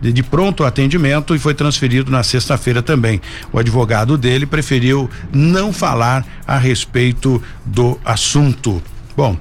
[0.00, 3.20] de, de pronto atendimento e foi transferido na sexta-feira também.
[3.52, 8.82] O advogado dele preferiu não falar a respeito do assunto.
[9.16, 9.36] Bom,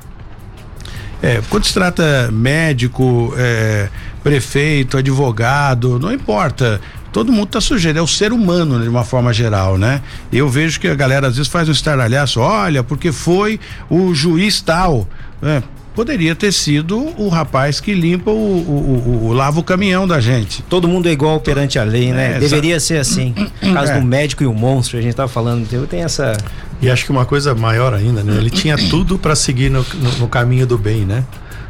[1.22, 3.90] é, quando se trata médico, é,
[4.24, 6.80] prefeito, advogado, não importa.
[7.12, 10.02] Todo mundo está sujeito, é o ser humano né, de uma forma geral, né?
[10.32, 14.62] Eu vejo que a galera às vezes faz um estardalhaço, olha, porque foi o juiz
[14.62, 15.08] tal.
[15.42, 15.64] É,
[16.00, 20.22] poderia ter sido o rapaz que limpa o, o, o, o, lava o caminhão da
[20.22, 20.62] gente.
[20.62, 22.38] Todo mundo é igual perante a lei, né?
[22.38, 23.36] É, Deveria ser assim.
[23.62, 24.00] O caso é.
[24.00, 26.38] do médico e o monstro, a gente tava falando, tem essa
[26.82, 28.38] E acho que uma coisa maior ainda, né?
[28.38, 31.26] Ele tinha tudo para seguir no, no, no, caminho do bem, né?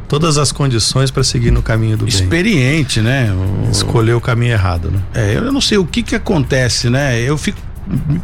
[0.07, 3.11] Todas as condições para seguir no caminho do Experiente, bem.
[3.11, 3.33] né?
[3.33, 3.71] O...
[3.71, 4.99] Escolheu o caminho errado, né?
[5.15, 7.19] É, eu não sei o que que acontece, né?
[7.19, 7.59] Eu fico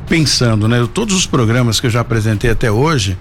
[0.08, 0.88] pensando, né?
[0.94, 3.18] Todos os programas que eu já apresentei até hoje,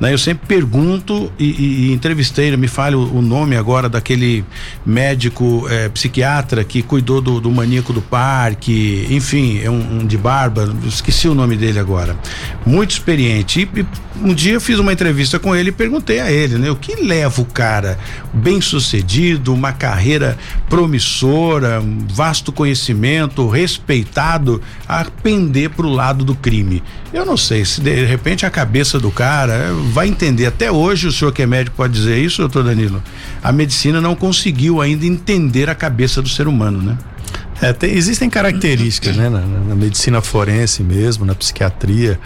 [0.00, 0.12] né?
[0.12, 4.44] Eu sempre pergunto e, e, e entrevistei, me fale o, o, nome agora daquele
[4.84, 10.16] médico é, psiquiatra que cuidou do, do, maníaco do parque, enfim, é um, um, de
[10.16, 12.16] barba, esqueci o nome dele agora.
[12.64, 13.68] Muito experiente.
[13.74, 13.86] E,
[14.22, 16.70] um dia eu fiz uma entrevista com ele e perguntei a ele, né?
[16.70, 17.98] O que leva o cara
[18.32, 20.36] bem sucedido, uma carreira
[20.68, 21.80] promissora,
[22.12, 26.82] vasto conhecimento, respeitado, a pender pro lado do crime?
[27.12, 30.46] Eu não sei se de repente a cabeça do cara vai entender.
[30.46, 33.02] Até hoje, o senhor que é médico pode dizer isso, doutor Danilo?
[33.42, 36.98] A medicina não conseguiu ainda entender a cabeça do ser humano, né?
[37.60, 39.28] É, tem, existem características, né?
[39.28, 42.18] Na, na, medicina forense mesmo, na psiquiatria,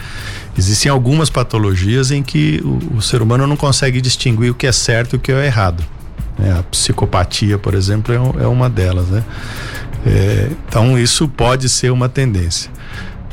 [0.57, 4.71] existem algumas patologias em que o, o, ser humano não consegue distinguir o que é
[4.71, 5.83] certo e o que é errado.
[6.39, 9.23] É, a psicopatia, por exemplo, é, é uma delas, né?
[10.05, 12.69] É, então isso pode ser uma tendência.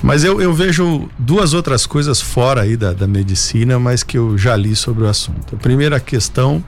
[0.02, 4.36] Mas eu, eu vejo duas outras coisas fora aí da, da medicina, mas que eu
[4.38, 5.54] já li sobre o assunto.
[5.54, 6.64] A primeira questão,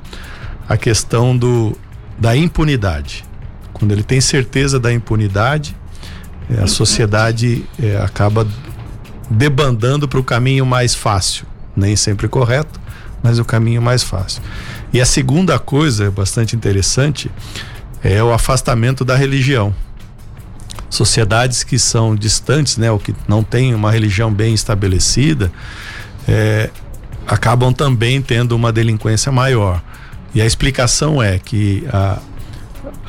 [0.68, 1.77] a questão do,
[2.18, 3.25] da impunidade.
[3.73, 5.75] Quando ele tem certeza da impunidade,
[6.51, 8.47] é, a sociedade é, acaba
[9.31, 11.47] debandando para o caminho mais fácil.
[11.75, 12.79] Nem sempre correto,
[13.23, 14.42] mas o caminho mais fácil.
[14.92, 17.31] E a segunda coisa, bastante interessante,
[18.05, 19.75] é o afastamento da religião
[20.93, 25.51] sociedades que são distantes, né, ou que não têm uma religião bem estabelecida,
[26.29, 26.69] é,
[27.27, 29.83] acabam também tendo uma delinquência maior.
[30.35, 32.19] E a explicação é que a,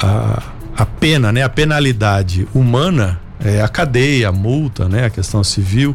[0.02, 0.43] a,
[0.78, 5.93] a pena, né, a penalidade humana é a cadeia, a multa, né, a questão civil.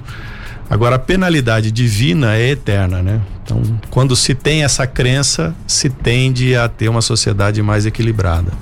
[0.69, 3.23] Agora a penalidade divina é eterna, né?
[3.43, 8.53] Então, quando se tem essa crença, se tende a ter uma sociedade mais equilibrada.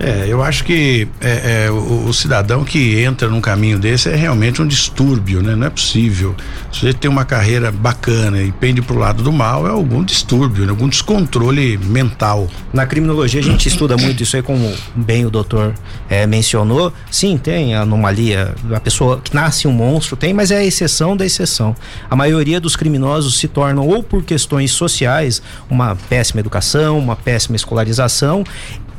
[0.00, 4.16] É, eu acho que é, é, o, o, cidadão que entra num caminho desse é
[4.16, 5.54] realmente um distúrbio, né?
[5.54, 6.34] Não é possível.
[6.72, 10.64] Se você tem uma carreira bacana e pende pro lado do mal, é algum distúrbio,
[10.64, 10.70] né?
[10.70, 12.48] algum descontrole mental.
[12.72, 15.74] Na criminologia a gente estuda muito isso aí, como bem o doutor
[16.08, 16.92] é, mencionou.
[17.10, 18.54] Sim, tem anomalia.
[18.74, 21.74] A pessoa que nasce um monstro tem, mas é a exceção da exceção.
[22.10, 27.54] A maioria dos criminosos se tornam ou por questões sociais, uma péssima educação, uma péssima
[27.54, 28.44] escolarização,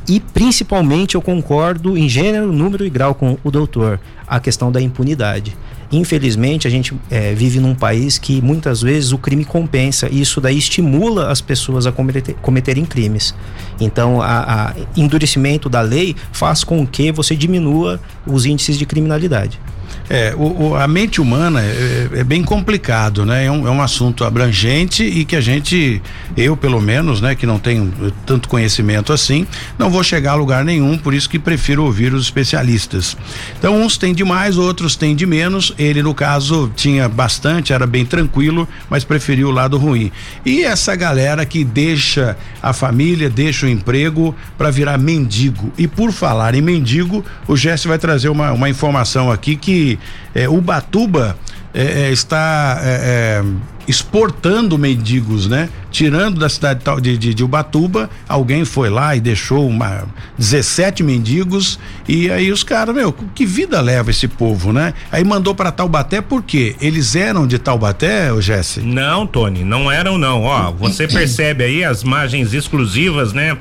[0.08, 4.80] e principalmente eu concordo em gênero, número e grau com o doutor, a questão da
[4.80, 5.56] impunidade.
[5.90, 10.40] Infelizmente, a gente é, vive num país que muitas vezes o crime compensa e isso
[10.40, 13.34] daí estimula as pessoas a cometer, cometerem crimes.
[13.80, 19.60] Então, a endurecimento da lei faz com que você diminua os índices de criminalidade.
[20.08, 23.46] É, o, o, a mente humana é, é, bem complicado, né?
[23.46, 26.00] É um, é um assunto abrangente e que a gente,
[26.36, 27.92] eu pelo menos, né, que não tenho
[28.24, 29.46] tanto conhecimento assim,
[29.78, 33.16] não vou chegar a lugar nenhum, por isso que prefiro ouvir os especialistas.
[33.58, 35.72] Então, uns têm de mais, outros têm de menos.
[35.78, 40.12] Ele, no caso, tinha bastante, era bem tranquilo, mas preferiu o lado ruim.
[40.44, 45.72] E essa galera que deixa a família, deixa o emprego para virar mendigo.
[45.76, 49.85] E por falar em mendigo, o Jesse vai trazer uma, uma informação aqui que
[50.34, 51.36] é, Ubatuba
[51.76, 53.44] é, é, está é, é,
[53.86, 55.68] exportando mendigos, né?
[55.90, 60.04] Tirando da cidade de, de, de, Ubatuba, alguém foi lá e deixou uma
[60.38, 64.94] 17 mendigos e aí os caras, meu, que vida leva esse povo, né?
[65.12, 66.74] Aí mandou para Taubaté por quê?
[66.80, 68.80] Eles eram de Taubaté, o Jesse?
[68.80, 70.44] Não, Tony, não eram não.
[70.44, 73.58] Ó, você percebe aí as margens exclusivas, né?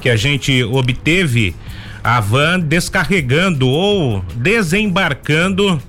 [0.00, 1.52] Que a gente obteve
[2.02, 5.80] a van descarregando ou desembarcando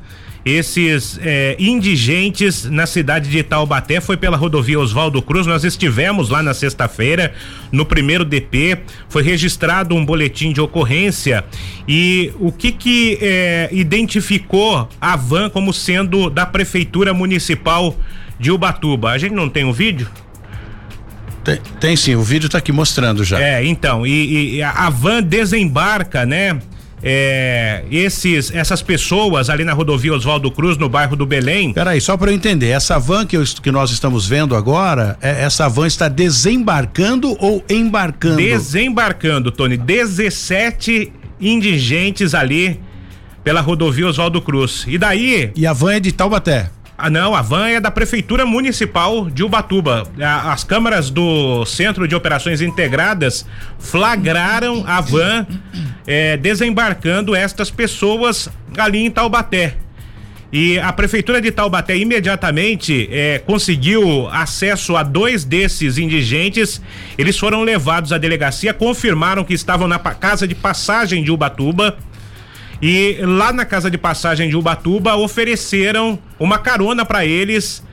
[0.44, 5.46] esses é, indigentes na cidade de Taubaté foi pela rodovia Oswaldo Cruz.
[5.46, 7.34] Nós estivemos lá na sexta-feira,
[7.72, 11.46] no primeiro DP, foi registrado um boletim de ocorrência
[11.88, 17.96] e o que que é, identificou a van como sendo da prefeitura municipal
[18.40, 19.12] de Ubatuba?
[19.12, 20.10] A gente não tem o um vídeo?
[21.44, 23.42] Tem, tem sim, o vídeo está aqui mostrando já.
[23.42, 26.60] É, então, e, e a van desembarca, né?
[27.04, 31.74] É, esses, essas pessoas ali na rodovia Oswaldo Cruz, no bairro do Belém.
[31.74, 35.42] Peraí, só para eu entender, essa van que, eu, que nós estamos vendo agora, é,
[35.44, 38.38] essa van está desembarcando ou embarcando?
[38.38, 39.78] Desembarcando, Tony.
[39.78, 42.80] 17 indigentes ali
[43.44, 44.86] pela rodovia Oswaldo Cruz.
[44.88, 45.52] E daí.
[45.56, 46.70] E a van é de Taubaté?
[47.04, 50.04] Ah, não, a van é da Prefeitura Municipal de Ubatuba.
[50.20, 53.44] As câmaras do Centro de Operações Integradas
[53.80, 55.48] flagraram a van
[56.06, 58.48] é, desembarcando estas pessoas
[58.78, 59.78] ali em Taubaté.
[60.54, 66.80] E a prefeitura de Taubaté imediatamente é, conseguiu acesso a dois desses indigentes.
[67.18, 71.98] Eles foram levados à delegacia, confirmaram que estavam na casa de passagem de Ubatuba.
[72.82, 77.84] E lá na casa de passagem de Ubatuba ofereceram uma carona para eles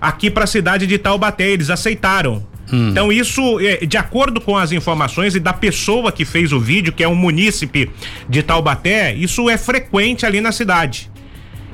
[0.00, 1.48] aqui para a cidade de Taubaté.
[1.48, 2.46] Eles aceitaram.
[2.72, 2.90] Hum.
[2.90, 6.92] Então, isso, é, de acordo com as informações e da pessoa que fez o vídeo,
[6.92, 7.90] que é um munícipe
[8.28, 11.10] de Taubaté, isso é frequente ali na cidade.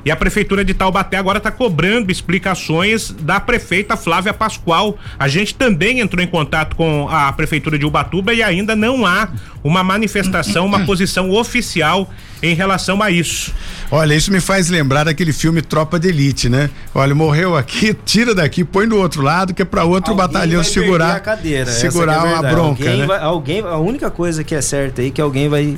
[0.05, 4.97] E a prefeitura de Taubaté agora está cobrando explicações da prefeita Flávia Pascoal.
[5.17, 9.29] A gente também entrou em contato com a prefeitura de Ubatuba e ainda não há
[9.63, 12.09] uma manifestação, uma posição oficial
[12.41, 13.53] em relação a isso.
[13.89, 16.69] Olha, isso me faz lembrar daquele filme Tropa de Elite, né?
[16.93, 20.63] Olha, morreu aqui, tira daqui, põe do outro lado, que é para outro alguém batalhão
[20.63, 23.05] segurar a cadeira, segurar é uma bronca, alguém né?
[23.05, 25.77] Vai, alguém, a única coisa que é certa aí é que alguém vai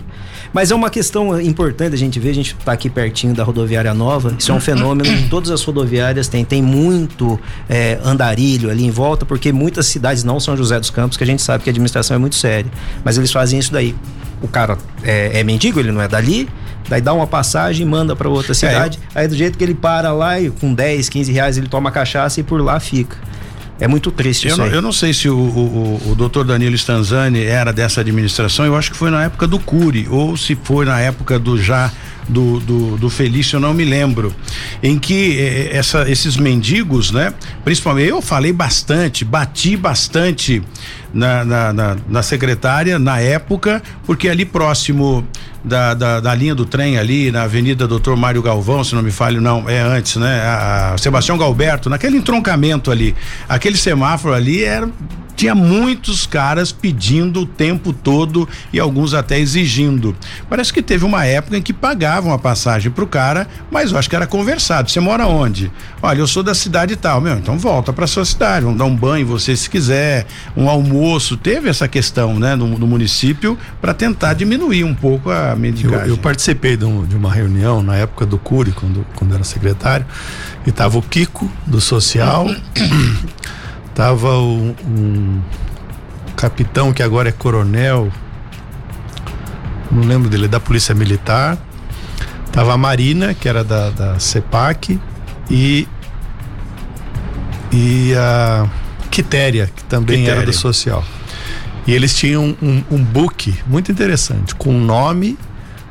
[0.55, 3.93] mas é uma questão importante a gente ver, a gente está aqui pertinho da rodoviária
[3.93, 7.37] nova, isso é um fenômeno que todas as rodoviárias têm, tem muito
[7.67, 11.27] é, andarilho ali em volta, porque muitas cidades não São José dos Campos, que a
[11.27, 12.71] gente sabe que a administração é muito séria,
[13.03, 13.93] mas eles fazem isso daí.
[14.41, 16.47] O cara é, é mendigo, ele não é dali,
[16.87, 18.97] daí dá uma passagem e manda para outra cidade.
[19.13, 19.19] É.
[19.19, 22.39] Aí do jeito que ele para lá e com 10, 15 reais ele toma cachaça
[22.39, 23.17] e por lá fica.
[23.79, 24.67] É muito triste eu isso não.
[24.67, 28.91] Eu não sei se o, o, o doutor Danilo Stanzani era dessa administração, eu acho
[28.91, 31.91] que foi na época do Cury, ou se foi na época do já
[32.27, 34.33] do, do, do Felício, eu não me lembro,
[34.81, 37.33] em que eh, essa, esses mendigos, né?
[37.63, 40.61] Principalmente, eu falei bastante, bati bastante
[41.13, 45.25] na, na, na, na secretária na época, porque ali próximo
[45.63, 49.11] da, da, da, linha do trem ali, na Avenida Doutor Mário Galvão, se não me
[49.11, 50.41] falho, não, é antes, né?
[50.41, 53.15] A, a Sebastião Galberto, naquele entroncamento ali,
[53.47, 54.89] aquele semáforo ali era
[55.35, 60.15] tinha muitos caras pedindo o tempo todo e alguns até exigindo.
[60.49, 64.09] Parece que teve uma época em que pagavam a passagem pro cara, mas eu acho
[64.09, 64.89] que era conversado.
[64.89, 65.71] Você mora onde?
[66.01, 68.95] Olha, eu sou da cidade tal, meu, então volta para sua cidade, vamos dar um
[68.95, 70.25] banho você se quiser,
[70.55, 71.35] um almoço.
[71.37, 76.07] Teve essa questão, né, no, no município para tentar diminuir um pouco a medicagem.
[76.07, 79.43] Eu, eu participei de, um, de, uma reunião na época do Cury, quando, quando era
[79.43, 80.05] secretário,
[80.65, 82.47] e tava o Kiko do social
[83.95, 85.41] Tava um, um
[86.35, 88.11] capitão que agora é coronel,
[89.89, 91.57] não lembro dele, da Polícia Militar.
[92.51, 94.99] Tava a Marina, que era da, da CEPAC,
[95.49, 95.87] e,
[97.71, 98.69] e a
[99.09, 100.39] Quitéria, que também Quitéria.
[100.39, 101.03] era do Social.
[101.87, 105.37] E eles tinham um, um book muito interessante, com o nome,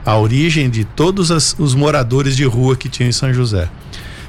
[0.05, 3.69] a origem de todos as, os moradores de rua que tinham em São José.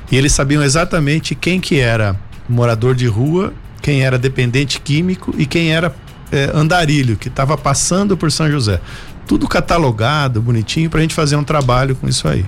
[0.09, 2.15] E eles sabiam exatamente quem que era
[2.47, 3.53] morador de rua
[3.85, 5.95] quem era dependente químico e quem era
[6.31, 8.81] é, andarilho, que estava passando por São José.
[9.27, 12.43] Tudo catalogado, bonitinho, para a gente fazer um trabalho com isso aí.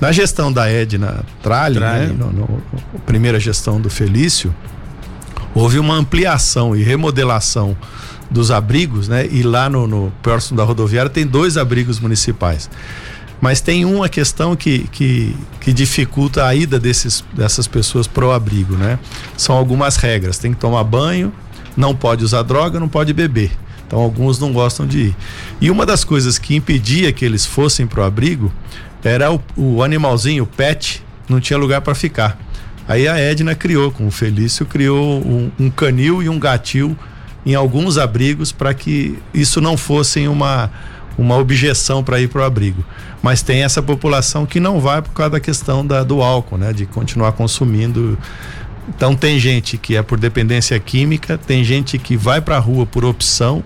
[0.00, 2.62] Na gestão da Edna Tralli, né, no, no,
[2.94, 4.54] no, primeira gestão do Felício,
[5.54, 7.76] houve uma ampliação e remodelação
[8.30, 9.26] dos abrigos, né?
[9.30, 12.70] E lá no, no próximo da rodoviária tem dois abrigos municipais.
[13.40, 18.76] Mas tem uma questão que, que, que dificulta a ida desses, dessas pessoas pro abrigo,
[18.76, 18.98] né?
[19.36, 20.38] São algumas regras.
[20.38, 21.32] Tem que tomar banho,
[21.76, 23.50] não pode usar droga, não pode beber.
[23.86, 25.16] Então alguns não gostam de ir.
[25.60, 28.52] E uma das coisas que impedia que eles fossem pro abrigo
[29.02, 32.38] era o, o animalzinho, o pet, não tinha lugar para ficar.
[32.86, 36.96] Aí a Edna criou, com o Felício, criou um, um canil e um gatil
[37.46, 40.70] em alguns abrigos para que isso não fosse uma,
[41.18, 42.84] uma objeção para ir para o abrigo
[43.22, 46.72] mas tem essa população que não vai por causa da questão da, do álcool, né?
[46.72, 48.18] De continuar consumindo.
[48.88, 52.86] Então tem gente que é por dependência química, tem gente que vai para a rua
[52.86, 53.62] por opção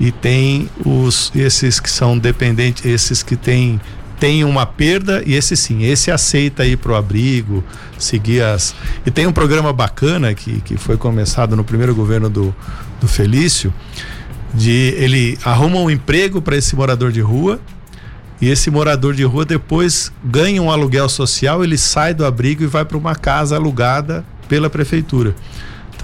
[0.00, 3.80] e tem os esses que são dependentes, esses que têm
[4.18, 7.62] tem uma perda e esse sim, esse aceita ir pro abrigo,
[7.98, 8.74] seguir as.
[9.04, 12.54] E tem um programa bacana que, que foi começado no primeiro governo do,
[13.00, 13.72] do Felício,
[14.54, 17.60] de ele arruma um emprego para esse morador de rua
[18.40, 22.66] e esse morador de rua depois ganha um aluguel social, ele sai do abrigo e
[22.66, 25.34] vai para uma casa alugada pela prefeitura.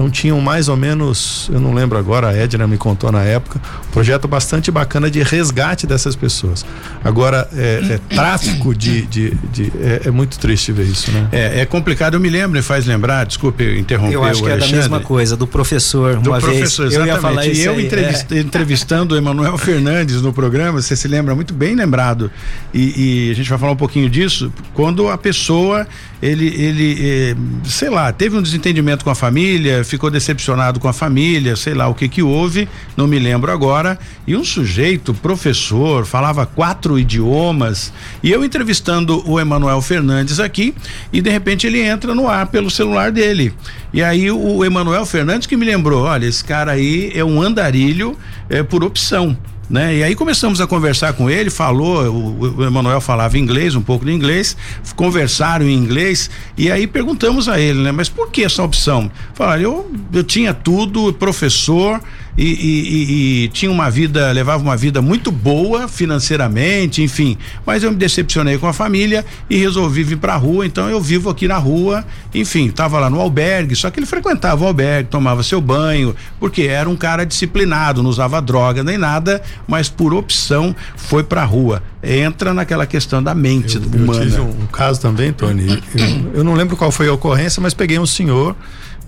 [0.00, 3.60] Então tinham mais ou menos, eu não lembro agora, a Edna me contou na época,
[3.86, 6.64] um projeto bastante bacana de resgate dessas pessoas.
[7.04, 9.02] Agora, é, é tráfico de.
[9.02, 11.28] de, de é, é, muito triste ver isso, né?
[11.30, 14.14] É, é complicado, eu me lembro e faz lembrar, desculpe interromper.
[14.14, 16.16] Eu acho que é da mesma coisa, do professor.
[16.16, 16.96] Do uma professor, vez, exatamente.
[16.96, 18.38] Eu ia falar e eu aí, entrevist, é.
[18.38, 22.30] entrevistando o Emanuel Fernandes no programa, você se lembra muito bem lembrado.
[22.72, 25.86] E, e a gente vai falar um pouquinho disso, quando a pessoa
[26.22, 30.92] ele, ele eh, sei lá, teve um desentendimento com a família, ficou decepcionado com a
[30.92, 33.98] família, sei lá o que que houve, não me lembro agora.
[34.26, 37.92] E um sujeito, professor, falava quatro idiomas.
[38.22, 40.74] E eu entrevistando o Emanuel Fernandes aqui,
[41.12, 43.54] e de repente ele entra no ar pelo celular dele.
[43.92, 48.16] E aí o Emanuel Fernandes que me lembrou: olha, esse cara aí é um andarilho
[48.48, 49.36] é, por opção
[49.70, 49.96] né?
[49.98, 54.04] E aí começamos a conversar com ele, falou, o, o Emanuel falava inglês, um pouco
[54.04, 54.56] de inglês,
[54.96, 57.92] conversaram em inglês e aí perguntamos a ele, né?
[57.92, 59.10] Mas por que essa opção?
[59.32, 62.00] Falaram, eu, eu tinha tudo, professor,
[62.36, 67.36] e, e, e, tinha uma vida, levava uma vida muito boa financeiramente, enfim.
[67.66, 70.64] Mas eu me decepcionei com a família e resolvi vir para a rua.
[70.64, 72.04] Então eu vivo aqui na rua,
[72.34, 73.74] enfim, estava lá no albergue.
[73.74, 78.10] Só que ele frequentava o albergue, tomava seu banho, porque era um cara disciplinado, não
[78.10, 81.82] usava droga nem nada, mas por opção foi para a rua.
[82.02, 84.24] Entra naquela questão da mente eu, humana.
[84.24, 85.82] Eu tive um, um caso também, Tony.
[85.94, 88.56] eu, eu não lembro qual foi a ocorrência, mas peguei um senhor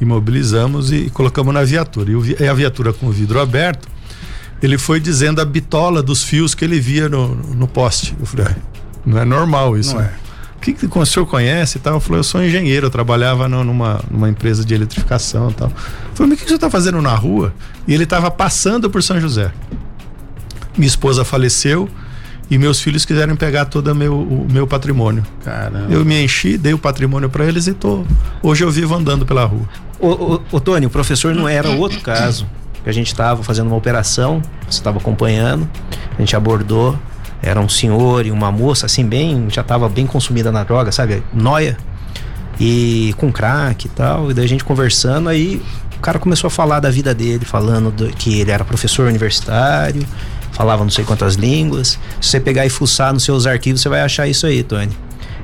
[0.02, 2.10] imobilizamos e colocamos na viatura.
[2.40, 3.88] E a viatura com o vidro aberto,
[4.62, 8.14] ele foi dizendo a bitola dos fios que ele via no, no poste.
[8.18, 8.54] Eu falei,
[9.04, 9.94] não é normal isso.
[9.94, 10.12] Não né?
[10.18, 10.22] é.
[10.56, 11.94] O que, que o senhor conhece e tal?
[11.94, 15.68] Eu falei, eu sou engenheiro, eu trabalhava no, numa, numa empresa de eletrificação e tal.
[15.68, 15.74] Eu
[16.14, 17.52] falei, mas o que, que você está fazendo na rua?
[17.86, 19.50] E ele estava passando por São José.
[20.76, 21.88] Minha esposa faleceu,
[22.52, 25.24] e meus filhos quiseram pegar todo o meu, o meu patrimônio.
[25.42, 25.86] Caramba.
[25.90, 28.04] Eu me enchi, dei o patrimônio para eles e tô.
[28.42, 29.66] Hoje eu vivo andando pela rua.
[30.02, 32.46] O Tony, o professor não era outro caso.
[32.82, 35.70] Que a gente estava fazendo uma operação, você estava acompanhando,
[36.16, 36.98] a gente abordou,
[37.40, 41.22] era um senhor e uma moça, assim, bem, já estava bem consumida na droga, sabe?
[41.32, 41.76] Noia.
[42.58, 44.30] E com crack e tal.
[44.30, 45.62] E daí a gente conversando, aí
[45.96, 50.04] o cara começou a falar da vida dele, falando do, que ele era professor universitário,
[50.50, 51.98] falava não sei quantas línguas.
[52.20, 54.90] Se você pegar e fuçar nos seus arquivos, você vai achar isso aí, Tony.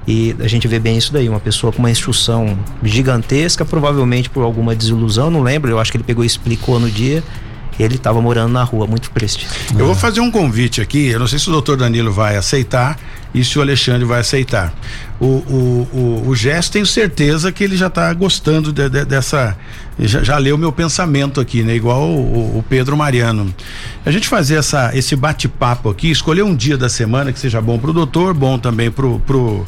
[0.09, 4.43] E a gente vê bem isso daí, uma pessoa com uma instrução gigantesca, provavelmente por
[4.43, 7.23] alguma desilusão, não lembro, eu acho que ele pegou e explicou no dia.
[7.79, 9.47] Ele estava morando na rua, muito triste.
[9.79, 12.99] Eu vou fazer um convite aqui, eu não sei se o doutor Danilo vai aceitar
[13.33, 14.75] e se o Alexandre vai aceitar.
[15.21, 19.57] O, o, o, o Gesto, tenho certeza que ele já está gostando de, de, dessa.
[19.97, 21.77] Já, já, leu meu pensamento aqui, né?
[21.77, 23.55] Igual o, o Pedro Mariano.
[24.05, 27.79] A gente fazer essa, esse bate-papo aqui, escolher um dia da semana que seja bom
[27.79, 29.65] para o doutor, bom também para o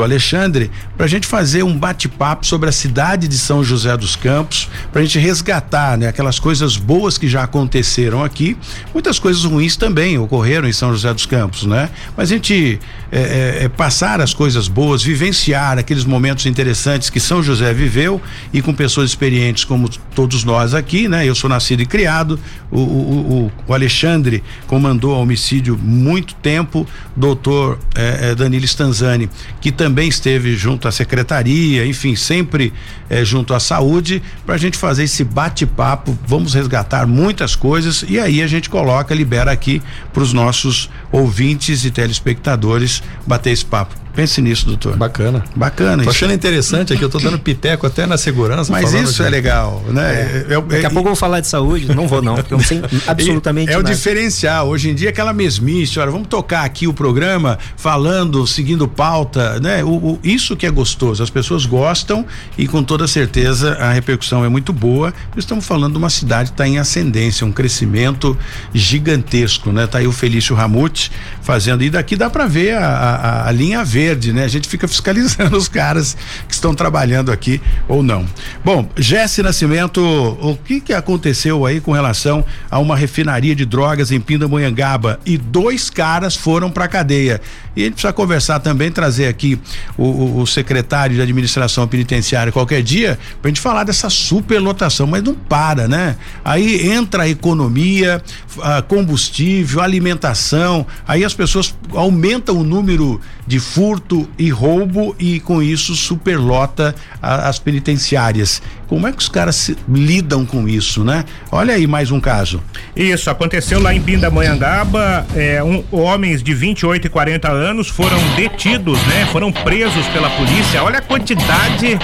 [0.00, 4.68] Alexandre, para a gente fazer um bate-papo sobre a cidade de São José dos Campos,
[4.92, 8.56] para a gente resgatar né, aquelas coisas boas que já aconteceram aqui.
[8.94, 11.90] Muitas coisas ruins também ocorreram em São José dos Campos, né?
[12.16, 12.80] Mas a gente
[13.10, 18.20] é, é, é, passar as coisas boas, vivenciar aqueles momentos interessantes que São José viveu
[18.52, 21.26] e com pessoas experientes como todos nós aqui, né?
[21.26, 22.38] Eu sou nascido e criado,
[22.70, 26.86] o, o, o, o Alexandre comandou homicídio muito tempo,
[27.16, 29.28] doutor é, é, Danilo Stanzani,
[29.60, 32.72] que também esteve junto à secretaria, enfim, sempre
[33.08, 36.18] é, junto à saúde, para a gente fazer esse bate-papo.
[36.26, 41.84] Vamos resgatar muitas coisas e aí a gente coloca, libera aqui para os nossos ouvintes
[41.84, 44.01] e telespectadores bater esse papo.
[44.14, 44.96] Pense nisso, doutor.
[44.96, 45.42] Bacana.
[45.56, 45.96] Bacana.
[46.04, 46.10] Tô isso.
[46.10, 48.70] achando interessante aqui, eu tô dando piteco até na segurança.
[48.70, 49.26] Mas isso de...
[49.26, 50.12] é legal, né?
[50.12, 50.52] É.
[50.52, 52.58] É, é, Daqui a pouco eu vou falar de saúde, não vou não, porque eu
[52.58, 53.88] não sei absolutamente É nada.
[53.88, 58.86] o diferencial, hoje em dia aquela mesmice, olha, vamos tocar aqui o programa falando, seguindo
[58.86, 59.82] pauta, né?
[59.82, 62.26] O, o, isso que é gostoso, as pessoas gostam
[62.58, 65.14] e com toda certeza a repercussão é muito boa.
[65.36, 68.36] Estamos falando de uma cidade que está em ascendência, um crescimento
[68.74, 69.86] gigantesco, né?
[69.86, 71.10] Tá aí o Felício Ramute
[71.40, 74.44] fazendo, e daqui dá para ver a, a, a linha verde verde, né?
[74.44, 76.16] A gente fica fiscalizando os caras
[76.48, 78.26] que estão trabalhando aqui ou não.
[78.64, 84.10] Bom, Jesse Nascimento, o que que aconteceu aí com relação a uma refinaria de drogas
[84.10, 87.40] em Pindamonhangaba e dois caras foram para cadeia.
[87.76, 89.58] E a gente precisa conversar também, trazer aqui
[89.96, 95.06] o, o, o secretário de administração penitenciária qualquer dia para a gente falar dessa superlotação,
[95.06, 96.16] mas não para, né?
[96.44, 98.20] Aí entra a economia,
[98.60, 105.62] a combustível, alimentação, aí as pessoas aumentam o número de furto e roubo e com
[105.62, 108.62] isso superlota a, as penitenciárias.
[108.86, 111.24] Como é que os caras se, lidam com isso, né?
[111.50, 112.62] Olha aí mais um caso.
[112.94, 118.98] Isso, aconteceu lá em Pindamonhangaba, é, um, homens de 28 e 40 anos foram detidos,
[119.06, 119.26] né?
[119.32, 120.82] Foram presos pela polícia.
[120.82, 121.98] Olha a quantidade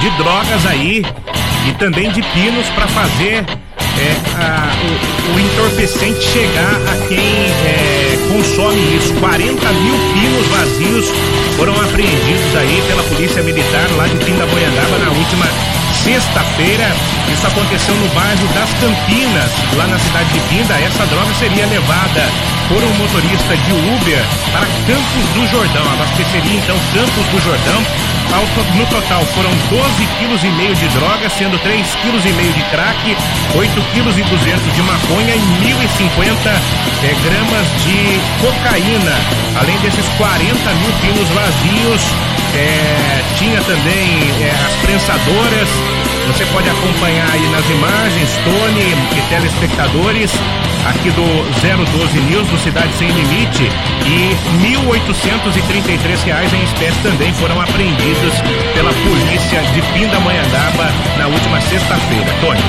[0.00, 1.02] de drogas aí
[1.68, 3.44] e também de pinos para fazer
[3.98, 7.93] é, a, o, o, entorpecente chegar a quem é,
[8.32, 9.12] consome isso.
[9.14, 11.06] 40 mil pinos vazios
[11.56, 15.46] foram apreendidos aí pela Polícia Militar lá de Pindamonhangaba na última
[16.04, 16.92] sexta-feira.
[17.32, 20.74] Isso aconteceu no bairro das Campinas, lá na cidade de Pinda.
[20.74, 22.28] Essa droga seria levada
[22.68, 25.92] por um motorista de Uber para Campos do Jordão.
[25.94, 27.82] Abasteceria então Campos do Jordão
[28.76, 32.62] no total foram 12 quilos e meio de droga, sendo 3 quilos e meio de
[32.64, 33.16] crack,
[33.54, 36.60] 8 quilos e 200 de maconha e 1.050
[37.02, 39.14] é, gramas de cocaína.
[39.60, 42.02] Além desses 40 mil pinos vazios,
[42.56, 45.93] é, tinha também é, as prensadoras.
[46.26, 50.32] Você pode acompanhar aí nas imagens, Tony e telespectadores,
[50.86, 51.22] aqui do
[51.92, 53.70] 012 News, do Cidade Sem Limite,
[54.06, 58.34] e 1.833 reais em espécie também foram apreendidos
[58.74, 62.32] pela polícia de Pindamonhangaba na última sexta-feira.
[62.40, 62.60] Tony.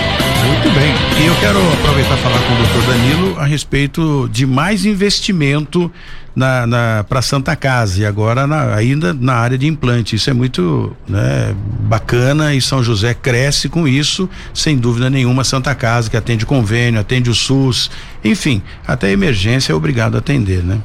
[0.46, 0.94] Muito bem.
[1.24, 5.92] E eu quero aproveitar e falar com o doutor Danilo a respeito de mais investimento
[6.36, 10.16] na, na para Santa Casa e agora na, ainda na área de implante.
[10.16, 15.44] Isso é muito né, bacana e São José cresce com isso, sem dúvida nenhuma.
[15.44, 17.90] Santa Casa que atende convênio, atende o SUS,
[18.24, 20.80] enfim, até emergência é obrigado a atender, né?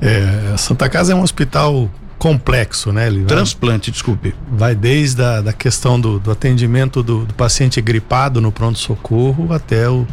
[0.00, 3.06] É, Santa Casa é um hospital complexo, né?
[3.06, 4.34] Ele Transplante, vai, desculpe.
[4.50, 9.88] Vai desde a da questão do, do atendimento do, do, paciente gripado no pronto-socorro até
[9.88, 10.06] o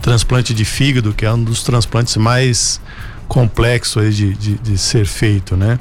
[0.00, 2.80] transplante de fígado, que é um dos transplantes mais
[3.28, 5.78] complexo aí de, de, de ser feito, né?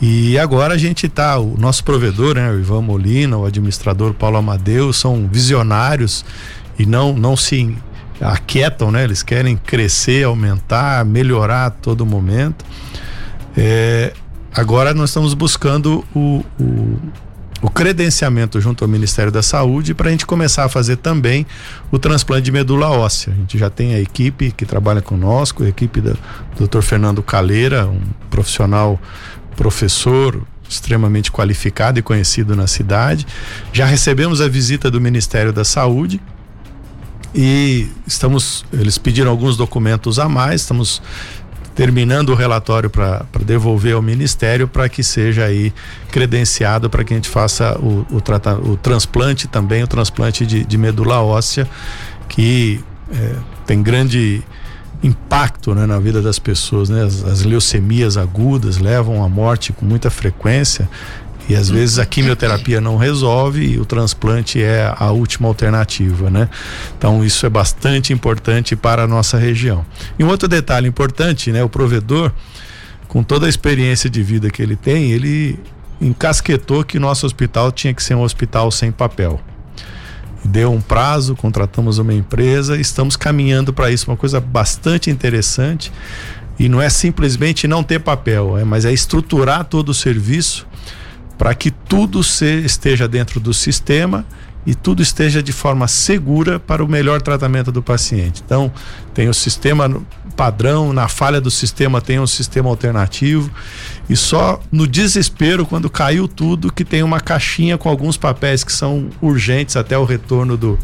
[0.00, 4.36] E agora a gente tá, o nosso provedor, né, o Ivan Molina, o administrador Paulo
[4.36, 6.24] Amadeu, são visionários
[6.76, 7.76] e não não se
[8.20, 9.04] aquietam, né?
[9.04, 12.64] Eles querem crescer, aumentar, melhorar a todo momento.
[13.56, 14.12] É,
[14.52, 16.98] agora nós estamos buscando o, o
[17.62, 21.46] o credenciamento junto ao Ministério da Saúde para a gente começar a fazer também
[21.92, 23.32] o transplante de medula óssea.
[23.32, 26.18] A gente já tem a equipe que trabalha conosco, a equipe do
[26.58, 26.82] Dr.
[26.82, 29.00] Fernando Caleira, um profissional
[29.56, 33.26] professor extremamente qualificado e conhecido na cidade.
[33.72, 36.20] Já recebemos a visita do Ministério da Saúde
[37.34, 41.00] e estamos eles pediram alguns documentos a mais, estamos
[41.74, 45.72] terminando o relatório para devolver ao Ministério para que seja aí
[46.10, 50.78] credenciado para que a gente faça o, o, o transplante também, o transplante de, de
[50.78, 51.66] medula óssea,
[52.28, 53.34] que é,
[53.66, 54.42] tem grande
[55.02, 56.88] impacto né, na vida das pessoas.
[56.88, 57.02] Né?
[57.02, 60.88] As, as leucemias agudas levam à morte com muita frequência
[61.48, 66.48] e às vezes a quimioterapia não resolve e o transplante é a última alternativa, né?
[66.96, 69.84] Então isso é bastante importante para a nossa região.
[70.18, 71.62] E um outro detalhe importante, né?
[71.62, 72.32] O provedor,
[73.08, 75.58] com toda a experiência de vida que ele tem, ele
[76.00, 79.40] encasquetou que nosso hospital tinha que ser um hospital sem papel.
[80.44, 85.92] Deu um prazo, contratamos uma empresa, estamos caminhando para isso, uma coisa bastante interessante.
[86.58, 90.66] E não é simplesmente não ter papel, é, mas é estruturar todo o serviço
[91.42, 94.24] para que tudo se, esteja dentro do sistema
[94.64, 98.40] e tudo esteja de forma segura para o melhor tratamento do paciente.
[98.46, 98.70] Então,
[99.12, 99.90] tem o sistema
[100.36, 103.50] padrão, na falha do sistema tem um sistema alternativo
[104.08, 108.72] e só no desespero quando caiu tudo que tem uma caixinha com alguns papéis que
[108.72, 110.78] são urgentes até o retorno do,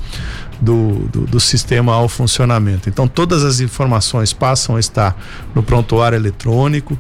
[0.61, 2.89] do, do, do sistema ao funcionamento.
[2.89, 5.17] Então todas as informações passam a estar
[5.55, 6.99] no prontuário eletrônico,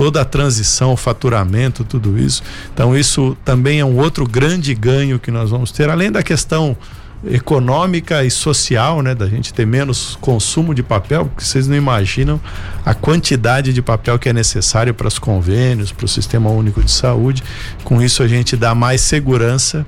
[0.00, 2.42] toda a transição, o faturamento, tudo isso.
[2.72, 6.74] Então, isso também é um outro grande ganho que nós vamos ter, além da questão
[7.22, 12.40] econômica e social, né, da gente ter menos consumo de papel, porque vocês não imaginam
[12.82, 16.90] a quantidade de papel que é necessário para os convênios, para o Sistema Único de
[16.90, 17.44] Saúde.
[17.84, 19.84] Com isso a gente dá mais segurança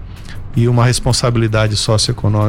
[0.55, 1.77] e uma responsabilidade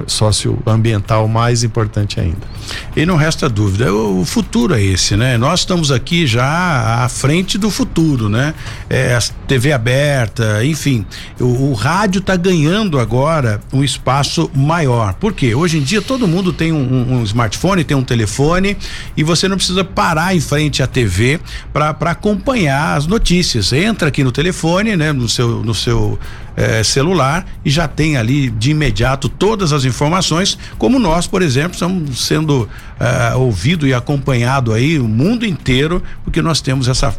[0.08, 2.54] socioambiental mais importante ainda.
[2.96, 5.38] E não resta dúvida, o, futuro é esse, né?
[5.38, 8.54] Nós estamos aqui já à frente do futuro, né?
[8.90, 11.06] É, a TV aberta, enfim,
[11.40, 15.14] o, o rádio está ganhando agora um espaço maior.
[15.14, 15.56] Por quê?
[15.56, 18.78] Hoje em dia todo mundo tem um, um, smartphone, tem um telefone
[19.16, 21.40] e você não precisa parar em frente à TV
[21.72, 23.72] para acompanhar as notícias.
[23.72, 25.12] Entra aqui no telefone, né?
[25.12, 26.20] No seu, no seu
[26.56, 31.74] é, celular e já tem ali de imediato todas as informações, como nós, por exemplo,
[31.74, 37.16] estamos sendo é, ouvido e acompanhado aí o mundo inteiro, porque nós temos essa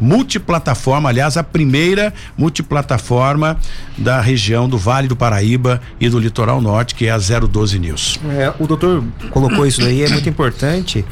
[0.00, 3.56] multiplataforma, aliás, a primeira multiplataforma
[3.96, 8.20] da região do Vale do Paraíba e do Litoral Norte, que é a 012 News.
[8.30, 11.04] É, o doutor colocou isso aí, é muito importante.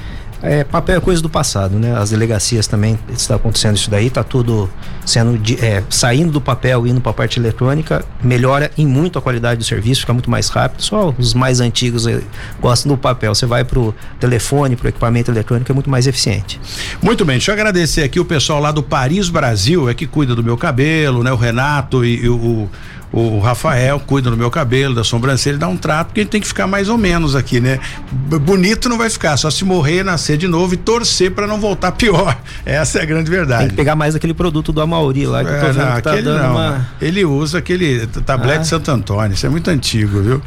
[0.46, 1.92] É, papel é coisa do passado, né?
[1.98, 4.70] As delegacias também está acontecendo isso daí, tá tudo
[5.04, 9.58] sendo é, saindo do papel indo para a parte eletrônica, melhora em muito a qualidade
[9.58, 10.82] do serviço, fica muito mais rápido.
[10.82, 12.20] Só os mais antigos é,
[12.60, 13.34] gostam do papel.
[13.34, 16.60] Você vai pro telefone, pro equipamento eletrônico é muito mais eficiente.
[17.02, 20.32] Muito bem, deixa eu agradecer aqui o pessoal lá do Paris Brasil, é que cuida
[20.32, 21.32] do meu cabelo, né?
[21.32, 22.68] O Renato e, e o
[23.12, 26.66] o Rafael cuida do meu cabelo, da sobrancelha, dá um trato, porque tem que ficar
[26.66, 27.78] mais ou menos aqui, né?
[28.12, 31.92] Bonito não vai ficar, só se morrer, nascer de novo e torcer para não voltar
[31.92, 32.36] pior.
[32.66, 33.60] Essa é a grande verdade.
[33.60, 35.96] Tem que pegar mais aquele produto do Amauri lá que é, eu tô vendo não,
[35.96, 36.88] que tá dando não, uma...
[37.00, 38.64] Ele usa aquele tablete ah.
[38.64, 40.42] Santo Antônio, isso é muito antigo, viu?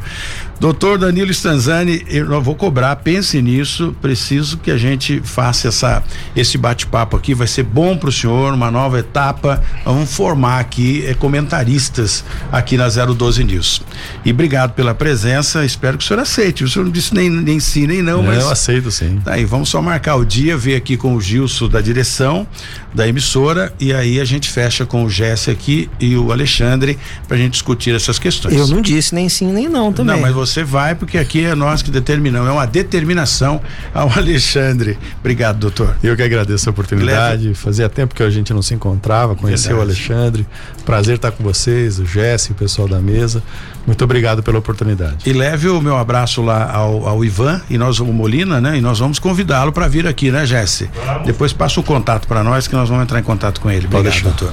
[0.60, 6.02] Doutor Danilo Stanzani, eu vou cobrar, pense nisso, preciso que a gente faça essa,
[6.36, 11.02] esse bate-papo aqui, vai ser bom para o senhor, uma nova etapa, vamos formar aqui
[11.06, 13.82] é, comentaristas aqui na 012 News.
[14.24, 17.60] E obrigado pela presença, espero que o senhor aceite, o senhor não disse nem, nem
[17.60, 18.42] sim, nem não, mas...
[18.42, 19.20] Eu aceito sim.
[19.24, 22.46] Tá aí, vamos só marcar o dia, ver aqui com o Gilson da direção,
[22.94, 27.36] da emissora, e aí a gente fecha com o Jesse aqui e o Alexandre para
[27.36, 28.54] a gente discutir essas questões.
[28.54, 30.14] Eu não disse nem sim, nem não também.
[30.14, 33.60] Não, mas você vai, porque aqui é nós que determinamos, é uma determinação
[33.94, 34.98] ao Alexandre.
[35.20, 35.96] Obrigado, doutor.
[36.02, 37.48] Eu que agradeço a oportunidade.
[37.48, 37.54] Leve.
[37.54, 40.46] Fazia tempo que a gente não se encontrava, conhecer o Alexandre.
[40.84, 43.42] Prazer estar com vocês, o Jesse, o pessoal da mesa.
[43.86, 45.28] Muito obrigado pela oportunidade.
[45.28, 48.78] E leve o meu abraço lá ao, ao Ivan e nós, o Molina, né?
[48.78, 50.90] E nós vamos convidá-lo para vir aqui, né, Jesse?
[51.24, 53.86] Depois passa o contato para nós que nós vamos entrar em contato com ele.
[53.86, 54.52] Obrigado, doutor.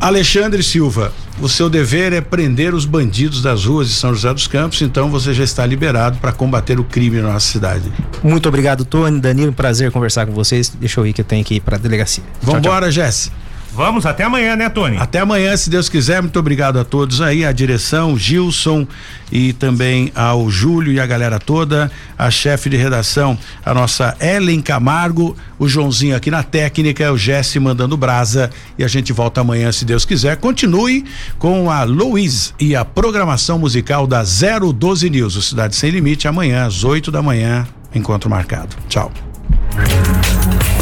[0.00, 1.12] Alexandre Silva,
[1.42, 5.10] o seu dever é prender os bandidos das ruas de São José dos Campos, então
[5.10, 7.92] você já está liberado para combater o crime na nossa cidade.
[8.22, 10.72] Muito obrigado, Tony, Danilo, prazer conversar com vocês.
[10.80, 12.24] Deixa eu ir que eu tenho que ir para a delegacia.
[12.40, 13.30] Vamos embora, Jesse.
[13.72, 14.96] Vamos até amanhã, né, Tony?
[14.96, 16.20] Até amanhã, se Deus quiser.
[16.20, 18.86] Muito obrigado a todos aí, a direção, Gilson
[19.30, 24.60] e também ao Júlio e a galera toda, a chefe de redação, a nossa Ellen
[24.60, 29.70] Camargo, o Joãozinho aqui na técnica, o Jesse mandando brasa e a gente volta amanhã,
[29.70, 30.36] se Deus quiser.
[30.38, 31.04] Continue
[31.38, 36.66] com a Luiz e a programação musical da 012 News, o Cidade Sem Limite, amanhã
[36.66, 38.76] às 8 da manhã, encontro marcado.
[38.88, 39.12] Tchau.